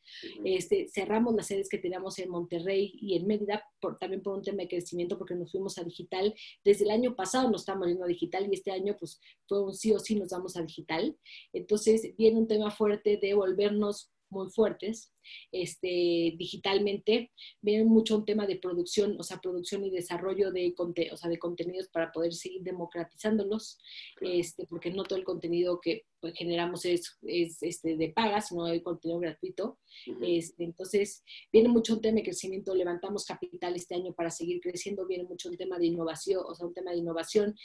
[0.43, 4.43] este, cerramos las sedes que teníamos en Monterrey y en Mérida, por, también por un
[4.43, 6.35] tema de crecimiento, porque nos fuimos a digital.
[6.65, 9.73] Desde el año pasado nos estamos yendo a digital y este año pues fue un
[9.73, 11.17] sí o sí nos vamos a digital.
[11.53, 15.13] Entonces viene un tema fuerte de volvernos muy fuertes
[15.51, 17.31] este, digitalmente.
[17.61, 20.73] Viene mucho un tema de producción, o sea, producción y desarrollo de,
[21.11, 23.79] o sea, de contenidos para poder seguir democratizándolos,
[24.21, 28.65] este, porque no todo el contenido que pues, generamos es, es este, de paga, sino
[28.65, 29.79] hay contenido gratuito.
[30.21, 35.07] este, entonces, viene mucho un tema de crecimiento, levantamos capital este año para seguir creciendo,
[35.07, 37.55] viene mucho un tema de innovación, o sea, un tema de innovación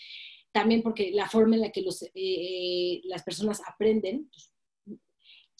[0.52, 4.52] también porque la forma en la que los, eh, eh, las personas aprenden, pues,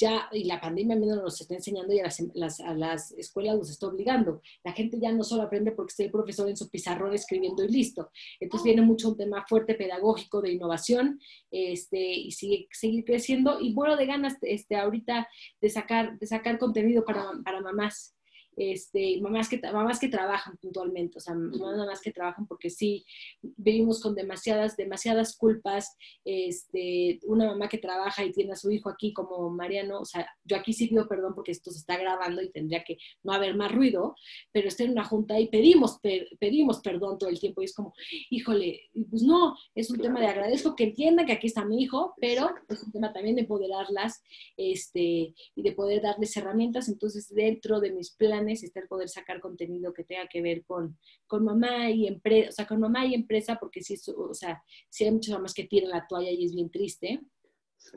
[0.01, 3.71] ya, y la pandemia menos nos está enseñando y a las, a las, escuelas nos
[3.71, 4.41] está obligando.
[4.65, 7.69] La gente ya no solo aprende porque está el profesor en su pizarrón escribiendo y
[7.69, 8.11] listo.
[8.41, 11.21] Entonces viene mucho un tema fuerte pedagógico de innovación
[11.51, 13.61] este, y sigue, seguir creciendo.
[13.61, 15.29] Y bueno, de ganas este, ahorita
[15.61, 18.15] de sacar, de sacar contenido para, para mamás.
[18.57, 23.05] Este, mamás, que, mamás que trabajan puntualmente, o sea, mamás que trabajan porque sí,
[23.41, 28.91] vivimos con demasiadas, demasiadas culpas, este, una mamá que trabaja y tiene a su hijo
[28.91, 32.43] aquí como Mariano, o sea, yo aquí sí pido perdón porque esto se está grabando
[32.43, 34.15] y tendría que no haber más ruido,
[34.53, 35.99] pero estoy en una junta y pedimos,
[36.39, 37.95] pedimos perdón todo el tiempo y es como,
[38.31, 42.15] híjole, pues no, es un tema de agradezco que entiendan que aquí está mi hijo,
[42.21, 44.23] pero es un tema también de empoderarlas
[44.57, 49.41] este, y de poder darles herramientas, entonces dentro de mis planes está el poder sacar
[49.41, 53.15] contenido que tenga que ver con, con mamá y empresa, o sea, con mamá y
[53.15, 56.55] empresa, porque sí, o sea, sí hay muchas mamás que tiran la toalla y es
[56.55, 57.21] bien triste.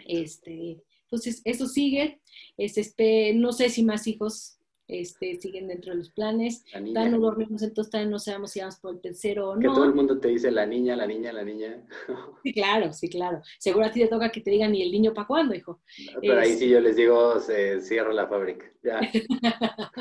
[0.06, 2.22] Este, entonces, eso sigue.
[2.58, 4.58] Este, no sé si más hijos
[4.88, 6.64] este, siguen dentro de los planes.
[6.72, 9.62] Todavía no dormimos, entonces todavía no sabemos si vamos por el tercero o no.
[9.62, 11.86] Que todo el mundo te dice la niña, la niña, la niña.
[12.44, 13.42] Sí, claro, sí, claro.
[13.58, 15.82] Seguro a ti te toca que te digan, ¿y el niño para cuándo, hijo?
[16.20, 18.66] pero ahí sí yo les digo, se cierra la fábrica.
[18.84, 19.00] Ya.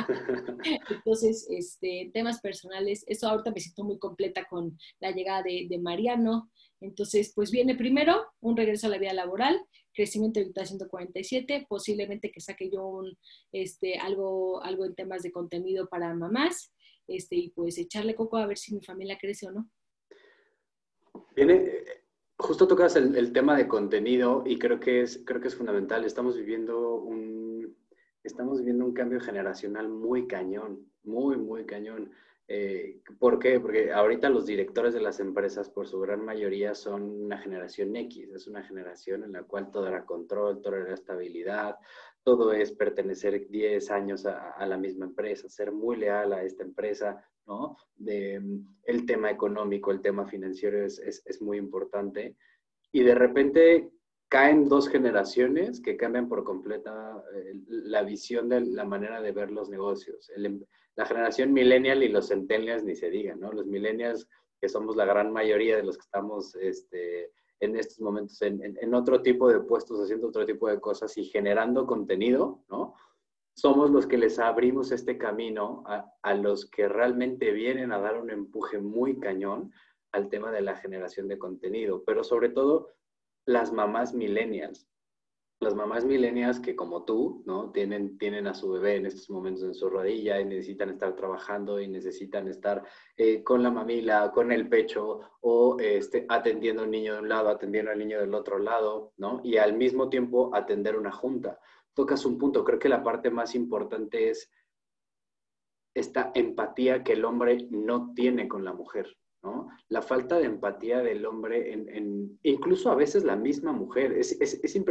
[0.91, 5.79] entonces, este, temas personales, eso ahorita me siento muy completa con la llegada de, de
[5.79, 6.51] Mariano.
[6.81, 9.61] Entonces, pues viene primero un regreso a la vida laboral,
[9.95, 13.17] crecimiento de 147, posiblemente que saque yo un,
[13.53, 16.73] este, algo, algo en temas de contenido para mamás,
[17.07, 19.69] este, y pues echarle coco a ver si mi familia crece o no.
[21.35, 21.85] Viene,
[22.39, 26.05] justo tocas el, tema de contenido y creo que es, creo que es fundamental.
[26.05, 27.77] Estamos viviendo un,
[28.23, 32.11] estamos viviendo un cambio generacional muy cañón, muy, muy cañón.
[32.49, 33.61] Eh, ¿Por qué?
[33.61, 38.31] Porque ahorita los directores de las empresas, por su gran mayoría, son una generación X,
[38.31, 41.77] es una generación en la cual todo era control, todo era estabilidad,
[42.25, 47.25] todo es pertenecer 10 años a, la misma empresa, ser muy leal a esta empresa,
[47.47, 47.77] ¿no?
[47.97, 48.41] De,
[48.85, 52.37] el tema económico, el tema financiero es, es, muy importante.
[52.93, 53.91] Y de repente
[54.29, 59.51] caen dos generaciones que cambian por completa eh, la visión de la manera de ver
[59.51, 60.31] los negocios.
[60.37, 60.65] El, em,
[60.97, 63.53] la generación millennial y los centennials ni se digan, ¿no?
[63.53, 64.29] Los millennials,
[64.61, 69.23] que somos la gran mayoría de los que estamos este, en estos momentos en, otro
[69.23, 72.95] tipo de puestos, haciendo otro tipo de cosas y generando contenido, ¿no?
[73.55, 78.21] Somos los que les abrimos este camino a, a los que realmente vienen a dar
[78.21, 79.73] un empuje muy cañón
[80.13, 82.89] al tema de la generación de contenido, pero sobre todo
[83.47, 84.89] las mamás millennials
[85.63, 87.71] las mamás milenias que como tú, ¿no?
[87.71, 91.81] Tienen, tienen a su bebé en estos momentos en su rodilla y necesitan estar trabajando
[91.81, 92.85] y necesitan estar
[93.17, 97.49] eh, con la mamila, con el pecho o este, atendiendo al niño de un lado,
[97.49, 99.41] atendiendo al niño del otro lado, ¿no?
[99.45, 101.59] Y al mismo tiempo atender una junta.
[101.95, 104.51] Tocas un punto, creo que la parte más importante es
[105.95, 109.17] esta empatía que el hombre no tiene con la mujer,
[109.89, 114.19] la falta de empatía del hombre, en, incluso a veces la misma mujer.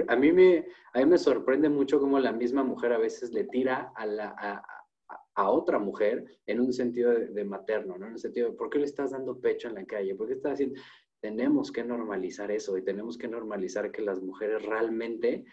[0.08, 3.46] A, mí me, a mí me sorprende mucho cómo la misma mujer a veces le
[3.46, 4.36] tira a, la,
[5.36, 8.08] a, otra mujer en un sentido de, materno, ¿no?
[8.08, 10.16] En el sentido de, ¿por qué le estás dando pecho en la calle?
[10.16, 10.80] ¿Por qué estás haciendo?
[11.20, 15.46] Tenemos que normalizar eso y tenemos que normalizar que las mujeres realmente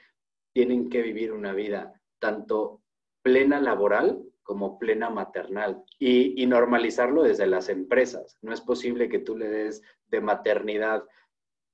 [0.52, 2.82] tienen que vivir una vida tanto
[3.22, 8.38] plena laboral como plena maternal y, normalizarlo desde las empresas.
[8.40, 11.04] No es posible que tú le des de maternidad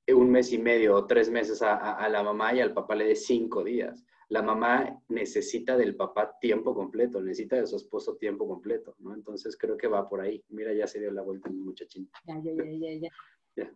[0.08, 3.24] un mes y medio o tres meses a, la mamá y al papá le des
[3.26, 4.04] cinco días.
[4.28, 9.14] La mamá necesita del papá tiempo completo, necesita de su esposo tiempo completo, ¿no?
[9.14, 10.42] Entonces creo que va por ahí.
[10.48, 12.10] Mira, ya se dio la vuelta en muchachín.
[12.26, 13.10] Ya, ya, ya,
[13.56, 13.72] ya,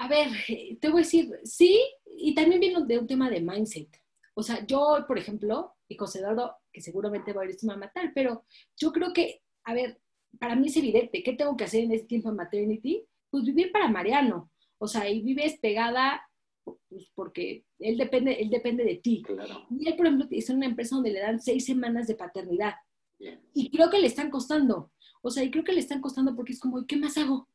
[0.00, 0.30] A ver,
[0.80, 3.88] te voy a decir, sí, y también viene de un tema de mindset.
[4.34, 8.12] O sea, yo, por ejemplo, y considero que seguramente va a ir esto a matar,
[8.14, 8.44] pero
[8.76, 10.00] yo creo que, a ver,
[10.38, 13.04] para mí es evidente, ¿qué tengo que hacer en este tiempo de maternity?
[13.30, 16.22] Pues vivir para Mariano, o sea, y vives pegada
[16.64, 19.22] pues porque él depende, él depende de ti.
[19.70, 22.74] Y él, por ejemplo, es una empresa donde le dan seis semanas de paternidad.
[23.54, 24.92] Y creo que le están costando.
[25.22, 27.48] O sea, y creo que le están costando porque es como, ¿qué más hago?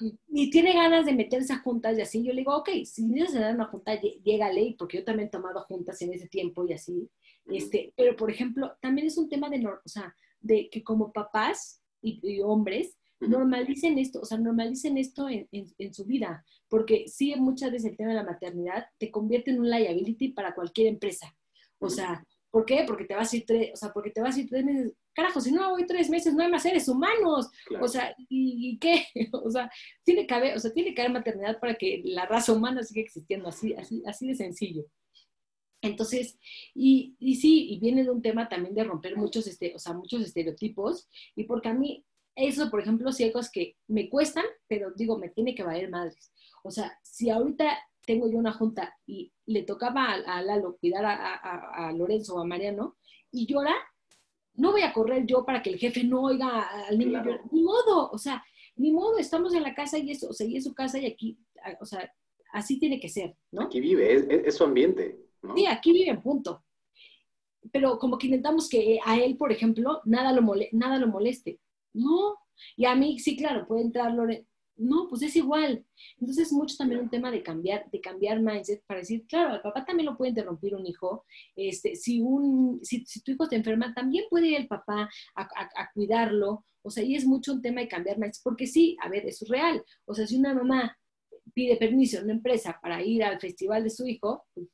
[0.00, 3.42] Y tiene ganas de meterse a juntas y así, yo le digo, ok, si necesitas
[3.42, 7.08] dar una junta, ley porque yo también he tomado juntas en ese tiempo y así,
[7.46, 11.82] este, pero por ejemplo, también es un tema de, o sea, de que como papás
[12.02, 17.72] y, hombres normalicen esto, o sea, normalicen esto en, en, su vida, porque sí, muchas
[17.72, 21.34] veces el tema de la maternidad te convierte en un liability para cualquier empresa,
[21.78, 22.24] o sea,
[22.54, 22.84] ¿Por qué?
[22.86, 24.92] Porque te vas a ir tres, o sea, porque te vas a ir tres meses.
[25.12, 27.50] Carajo, si no voy tres meses, no hay más seres humanos.
[27.80, 29.06] O sea, ¿y, qué?
[29.32, 29.68] O sea,
[30.04, 33.02] tiene que haber, o sea, tiene que haber maternidad para que la raza humana siga
[33.02, 34.84] existiendo, así, así, así de sencillo.
[35.82, 36.38] Entonces,
[36.72, 39.92] y, y sí, y viene de un tema también de romper muchos, este, o sea,
[39.92, 42.06] muchos estereotipos, y porque a mí,
[42.36, 45.90] eso, por ejemplo, sí hay cosas que me cuestan, pero digo, me tiene que valer
[45.90, 46.32] madres.
[46.62, 47.76] O sea, si ahorita
[48.06, 52.96] tengo yo una junta y le tocaba a, Lalo cuidar a, Lorenzo o a Mariano,
[53.30, 53.74] y llora,
[54.54, 57.40] no voy a correr yo para que el jefe no oiga al niño llorar.
[57.50, 58.44] Ni modo, o sea,
[58.76, 61.06] ni modo, estamos en la casa y eso, o sea, y es su casa y
[61.06, 61.38] aquí,
[61.80, 62.12] o sea,
[62.52, 63.62] así tiene que ser, ¿no?
[63.62, 65.56] Aquí vive, es, su ambiente, ¿no?
[65.56, 66.64] Sí, aquí vive, punto.
[67.72, 71.60] Pero como que intentamos que a él, por ejemplo, nada lo, nada lo moleste.
[71.92, 72.36] No,
[72.76, 75.84] y a mí, sí, claro, puede entrar Lore, no, pues es igual.
[76.18, 79.84] Entonces, mucho también un tema de cambiar, de cambiar mindset para decir, claro, al papá
[79.84, 81.24] también lo puede interrumpir un hijo.
[81.54, 86.64] Este, si, un, si, tu hijo te enferma, también puede ir el papá a, cuidarlo.
[86.82, 89.46] O sea, y es mucho un tema de cambiar mindset, porque sí, a ver, es
[89.48, 89.82] real.
[90.06, 90.96] O sea, si una mamá
[91.54, 94.66] pide permiso a una empresa para ir al festival de su hijo, pues,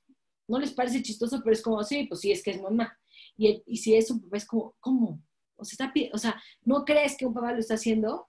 [0.49, 2.99] no les parece chistoso, pero es como, sí, pues sí, es que es mamá.
[3.37, 5.23] Y, y si es un papá, es como, ¿cómo?
[5.57, 8.29] O sea, está, o sea, ¿no crees que un papá lo está haciendo?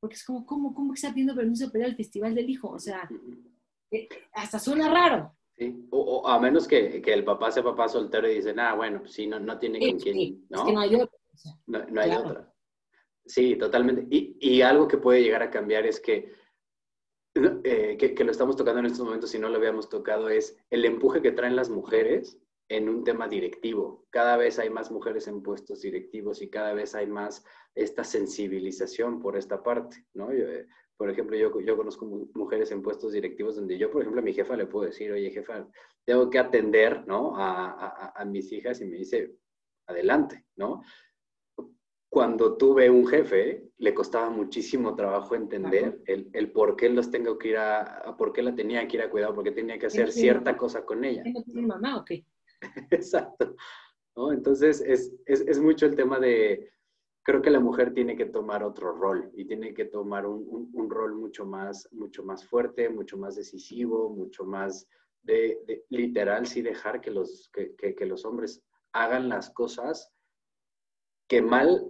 [0.00, 2.68] Porque es como, ¿cómo, cómo está pidiendo permiso para ir al festival del hijo?
[2.70, 3.08] O sea,
[3.90, 5.34] eh, hasta suena raro.
[5.56, 9.00] Sí, o, a menos que, que, el papá sea papá soltero y dice, ah, bueno,
[9.00, 10.58] pues sí, no, no tiene con quién, ¿no?
[10.58, 11.18] Es que no hay otra.
[11.66, 12.54] no, hay otra.
[13.26, 14.06] Sí, totalmente.
[14.08, 16.32] Y, y, algo que puede llegar a cambiar es que,
[17.64, 20.56] eh, que, que, lo estamos tocando en estos momentos, si no lo habíamos tocado, es
[20.70, 22.38] el empuje que traen las mujeres
[22.68, 24.06] en un tema directivo.
[24.10, 29.20] Cada vez hay más mujeres en puestos directivos y cada vez hay más esta sensibilización
[29.20, 30.30] por esta parte, ¿no?
[30.30, 30.66] Eh,
[30.96, 34.34] por ejemplo, yo, yo conozco mujeres en puestos directivos donde yo, por ejemplo, a mi
[34.34, 35.66] jefa le puedo decir, oye, jefa,
[36.04, 37.36] tengo que atender, ¿no?
[37.36, 39.36] A, a, mis hijas y me dice,
[39.86, 40.82] adelante, ¿no?
[42.10, 47.38] Cuando tuve un jefe, le costaba muchísimo trabajo entender el, el, por qué los tengo
[47.38, 49.86] que ir a, por qué la tenía que ir a cuidar, por qué tenía que
[49.86, 51.22] hacer cierta cosa con ella.
[51.46, 52.24] ¿No mamá o qué?
[52.90, 53.56] Exacto.
[54.16, 54.32] ¿no?
[54.32, 56.70] Entonces, es, es, es, mucho el tema de,
[57.22, 60.90] creo que la mujer tiene que tomar otro rol y tiene que tomar un, un,
[60.90, 64.88] rol mucho más, mucho más fuerte, mucho más decisivo, mucho más
[65.22, 68.62] de, literal, sí dejar que los, que, que, que los hombres
[68.92, 70.12] hagan las cosas
[71.28, 71.86] que mal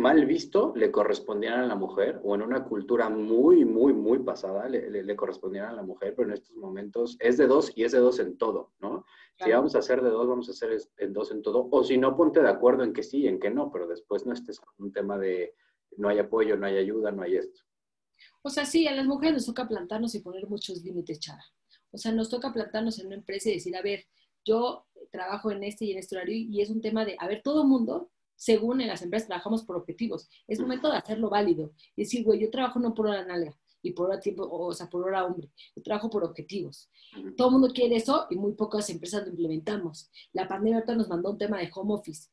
[0.00, 4.68] mal visto le correspondían a la mujer o en una cultura muy, muy, muy pasada
[4.68, 7.92] le, le, correspondían a la mujer, pero en estos momentos es de dos y es
[7.92, 9.04] de dos en todo, ¿no?
[9.36, 11.66] Si vamos a hacer de dos, vamos a hacer en dos en todo.
[11.70, 14.26] O si no, ponte de acuerdo en que sí y en que no, pero después
[14.26, 15.54] no estés con un tema de
[15.96, 17.62] no hay apoyo, no hay ayuda, no hay esto.
[18.42, 21.44] O sea, sí, a las mujeres nos toca plantarnos y poner muchos límites, Chara.
[21.90, 24.04] O sea, nos toca plantarnos en una empresa y decir, a ver,
[24.44, 27.42] yo trabajo en este y en este horario y es un tema de, a ver,
[27.42, 28.10] todo mundo
[28.40, 30.26] según en las empresas trabajamos por objetivos.
[30.48, 31.74] Es momento de hacerlo válido.
[31.94, 34.88] Y decir, güey, yo trabajo no por hora nalga y por hora tiempo, o sea,
[34.88, 35.50] por hora hombre.
[35.76, 36.88] Yo trabajo por objetivos.
[37.36, 40.10] Todo el mundo quiere eso y muy pocas empresas lo implementamos.
[40.32, 42.30] La pandemia ahorita nos mandó un tema de home office,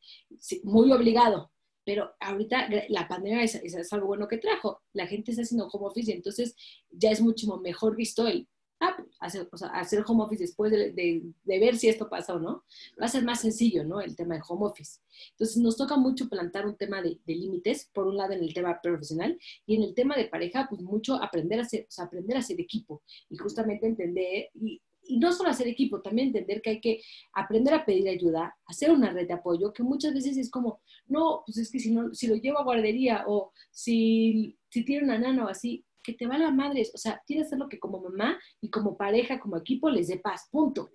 [0.64, 1.52] muy obligado,
[1.84, 4.84] pero ahorita la pandemia es, es, algo bueno que trajo.
[4.94, 6.56] La gente está haciendo home office y entonces
[6.90, 8.48] ya es mucho mejor visto el
[8.80, 12.64] ah, hacer, o sea, hacer home office después de, ver si esto pasa o no,
[13.00, 14.02] va a ser más sencillo, ¿no?
[14.02, 15.00] El tema de home office.
[15.32, 18.80] Entonces, nos toca mucho plantar un tema de, límites, por un lado en el tema
[18.82, 22.38] profesional y en el tema de pareja, pues mucho aprender a ser, o sea, aprender
[22.38, 26.70] a ser equipo y justamente entender, y, y no solo hacer equipo, también entender que
[26.72, 27.02] hay que
[27.34, 31.44] aprender a pedir ayuda, hacer una red de apoyo, que muchas veces es como, no,
[31.46, 35.18] pues es que si, no, si lo llevo a guardería o si, si tiene una
[35.18, 36.84] nana o así, que te va la madre.
[36.94, 40.08] O sea, tienes que hacer lo que como mamá y como pareja, como equipo, les
[40.08, 40.48] dé paz.
[40.50, 40.90] Punto.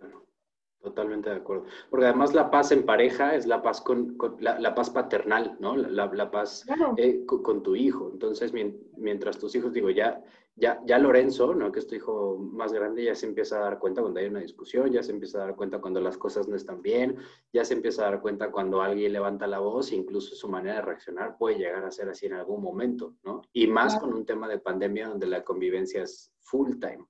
[0.83, 1.65] Totalmente de acuerdo.
[1.91, 5.77] Porque además la paz en pareja es la paz con, la, paz paternal, ¿no?
[5.77, 8.11] La, la paz eh, con, tu hijo.
[8.13, 8.53] Entonces,
[8.97, 10.21] mientras tus hijos, digo, ya,
[10.57, 11.71] ya, ya Lorenzo, ¿no?
[11.71, 14.41] Que es tu hijo más grande, ya se empieza a dar cuenta cuando hay una
[14.41, 17.17] discusión, ya se empieza a dar cuenta cuando las cosas no están bien,
[17.53, 20.83] ya se empieza a dar cuenta cuando alguien levanta la voz, incluso su manera de
[20.83, 23.43] reaccionar puede llegar a ser así en algún momento, ¿no?
[23.53, 27.07] Y más con un tema de pandemia donde la convivencia es full time.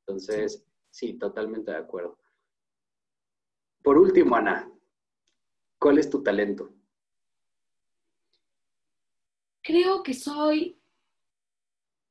[0.00, 2.18] Entonces, sí totalmente de acuerdo.
[3.82, 4.70] Por último, Ana,
[5.78, 6.70] ¿cuál es tu talento?
[9.60, 10.80] Creo que soy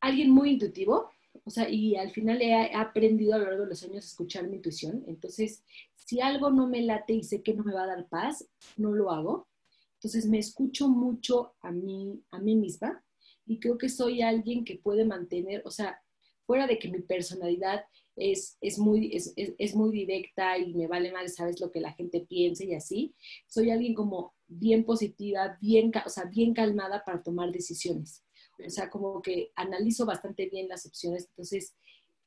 [0.01, 1.11] alguien muy intuitivo,
[1.43, 4.47] o sea, y al final he aprendido a lo largo de los años a escuchar
[4.47, 5.03] mi intuición.
[5.07, 5.63] Entonces,
[5.95, 8.91] si algo no me late y sé que no me va a dar paz, no
[8.91, 9.47] lo hago.
[9.95, 13.03] Entonces, me escucho mucho a mí, a mí misma
[13.45, 16.01] y creo que soy alguien que puede mantener, o sea,
[16.45, 17.85] fuera de que mi personalidad
[18.15, 21.93] es, es muy, es, es, muy directa y me vale mal, sabes lo que la
[21.93, 23.15] gente piensa y así.
[23.47, 28.23] Soy alguien como bien positiva, bien, o sea, bien calmada para tomar decisiones.
[28.65, 31.75] O sea, como que analizo bastante bien las opciones, entonces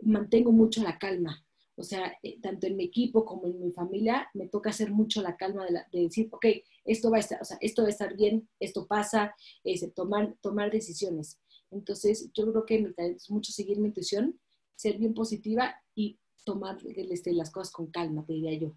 [0.01, 1.45] mantengo mucho la calma.
[1.77, 5.23] O sea, eh, tanto en mi equipo como en mi familia me toca hacer mucho
[5.23, 6.47] la calma de, decir, ok,
[6.85, 9.35] esto va a estar, o sea, esto va a estar bien, esto pasa,
[9.65, 11.41] es, tomar, tomar decisiones.
[11.71, 14.39] Entonces, yo creo que mi talento es mucho seguir mi intuición,
[14.75, 18.77] ser bien positiva y tomar este, las cosas con calma, te diría yo.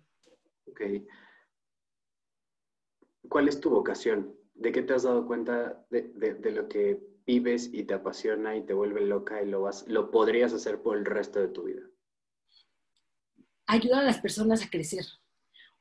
[0.67, 0.81] Ok.
[3.29, 4.35] ¿cuál es tu vocación?
[4.53, 8.73] ¿De qué te has dado cuenta de, lo que vives y te apasiona y te
[8.73, 11.83] vuelve loca y lo, vas, lo podrías hacer por el resto de tu vida?
[13.67, 15.05] Ayudar a las personas a crecer.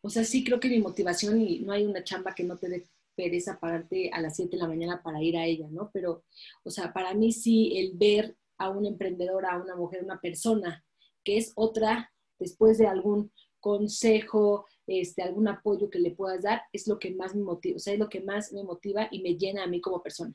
[0.02, 2.68] O sea, sí creo que mi motivación, y no hay una chamba que no te
[2.68, 5.90] dé pereza pararte a las 7 de la mañana para ir a ella, ¿no?
[5.92, 6.24] Pero,
[6.64, 10.84] o sea, para mí sí el ver a una emprendedora, a una mujer, una persona
[11.24, 16.86] que es otra después de algún consejo, este, algún apoyo que le puedas dar, es
[16.86, 19.36] lo que más me motiva, o sea, es lo que más me motiva y me
[19.36, 20.32] llena a mí como persona.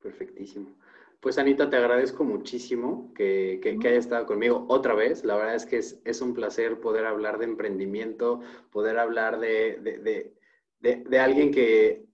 [0.00, 0.76] Perfectísimo.
[1.20, 5.24] Pues Anita, te agradezco muchísimo que, que, que hayas estado conmigo otra vez.
[5.24, 8.40] La verdad es que es, es, un placer poder hablar de emprendimiento,
[8.70, 10.32] poder hablar de, de,
[10.78, 12.06] de, de alguien que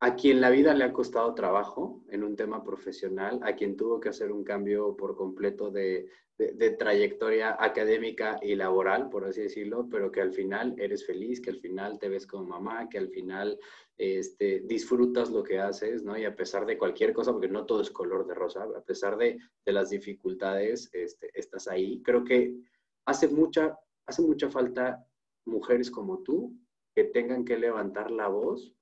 [0.00, 3.98] a quien la vida le ha costado trabajo en un tema profesional, a quien tuvo
[3.98, 6.08] que hacer un cambio por completo de,
[6.78, 11.60] trayectoria académica y laboral, por así decirlo, pero que al final eres feliz, que al
[11.60, 13.58] final te ves como mamá, que al final
[13.96, 16.18] este, disfrutas lo que haces, ¿no?
[16.18, 19.16] Y a pesar de cualquier cosa, porque no todo es color de rosa, a pesar
[19.16, 22.02] de, las dificultades, este, estás ahí.
[22.02, 22.54] Creo que
[23.06, 25.06] hace mucha, hace mucha falta
[25.46, 26.54] mujeres como tú
[26.94, 28.75] que tengan que levantar la voz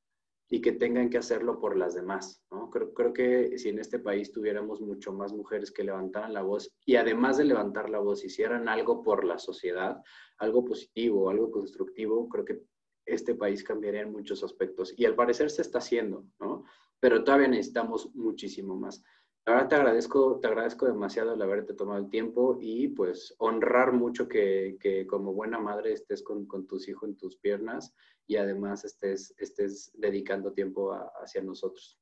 [0.48, 2.42] y que tengan que hacerlo por las demás.
[2.50, 2.70] ¿no?
[2.70, 6.70] Creo, creo, que si en este país tuviéramos mucho más mujeres que levantaran la voz
[6.84, 10.02] y además de levantar la voz hicieran algo por la sociedad,
[10.38, 12.62] algo positivo, algo constructivo, creo que
[13.06, 14.94] este país cambiaría en muchos aspectos.
[14.96, 16.64] Y al parecer se está haciendo, ¿no?
[17.00, 19.02] Pero todavía necesitamos muchísimo más.
[19.46, 23.92] La verdad te agradezco, te agradezco demasiado el haberte tomado el tiempo y pues honrar
[23.92, 27.94] mucho que, que como buena madre estés con, con, tus hijos en tus piernas
[28.26, 30.92] y además estés, estés dedicando tiempo
[31.22, 32.00] hacia nosotros.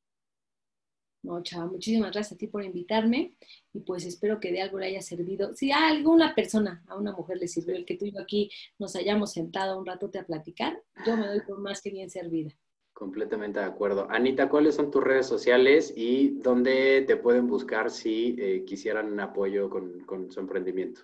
[1.25, 3.37] No, chava, muchísimas gracias a ti por invitarme
[3.73, 5.55] y pues espero que de algo le haya servido.
[5.55, 8.51] Si a alguna persona, a una mujer le sirvió el que tú y yo aquí
[8.79, 12.53] nos hayamos sentado un rato a platicar, yo me doy por más que bien servida.
[12.93, 14.07] Completamente de acuerdo.
[14.11, 19.71] Anita, ¿cuáles son tus redes sociales y dónde te pueden buscar si eh, quisieran apoyo
[19.71, 21.01] con, su emprendimiento?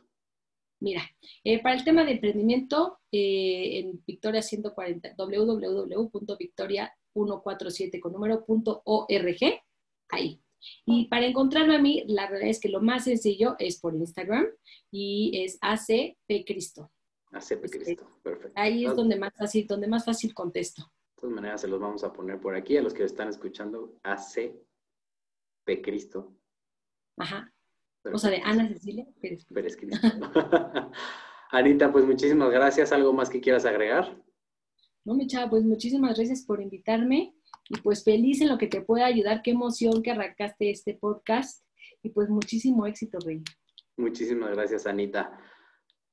[0.80, 1.02] Mira,
[1.42, 9.62] eh, para el tema de emprendimiento, eh, en Victoria 140, www.victoria147 con número.org,
[10.10, 10.42] ahí.
[10.84, 14.46] Y para encontrarme a mí, la verdad es que lo más sencillo es por Instagram
[14.90, 16.90] y es ACP Cristo.
[17.32, 18.52] ACP Cristo, perfecto.
[18.56, 20.84] Ahí es donde más fácil, donde más fácil contesto.
[21.18, 23.98] De todas maneras, se los vamos a poner por aquí a los que están escuchando.
[24.04, 24.54] AC
[25.64, 25.82] P.
[25.82, 26.32] Cristo.
[27.16, 27.52] Ajá.
[28.04, 30.06] o sea, de Ana Cecilia Pérez, Pérez Cristo.
[31.50, 32.92] Anita, pues muchísimas gracias.
[32.92, 34.16] ¿Algo más que quieras agregar?
[35.04, 37.34] No, mi chava, pues muchísimas gracias por invitarme
[37.68, 39.42] y pues feliz en lo que te pueda ayudar.
[39.42, 41.66] Qué emoción que arrancaste este podcast
[42.00, 43.42] y pues muchísimo éxito, Rey.
[43.96, 45.36] Muchísimas gracias, Anita.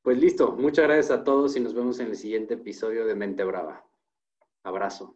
[0.02, 3.44] Pues listo, muchas gracias a todos y nos vemos en el siguiente episodio de Mente
[3.44, 3.86] Brava.
[4.66, 5.16] Abrazo.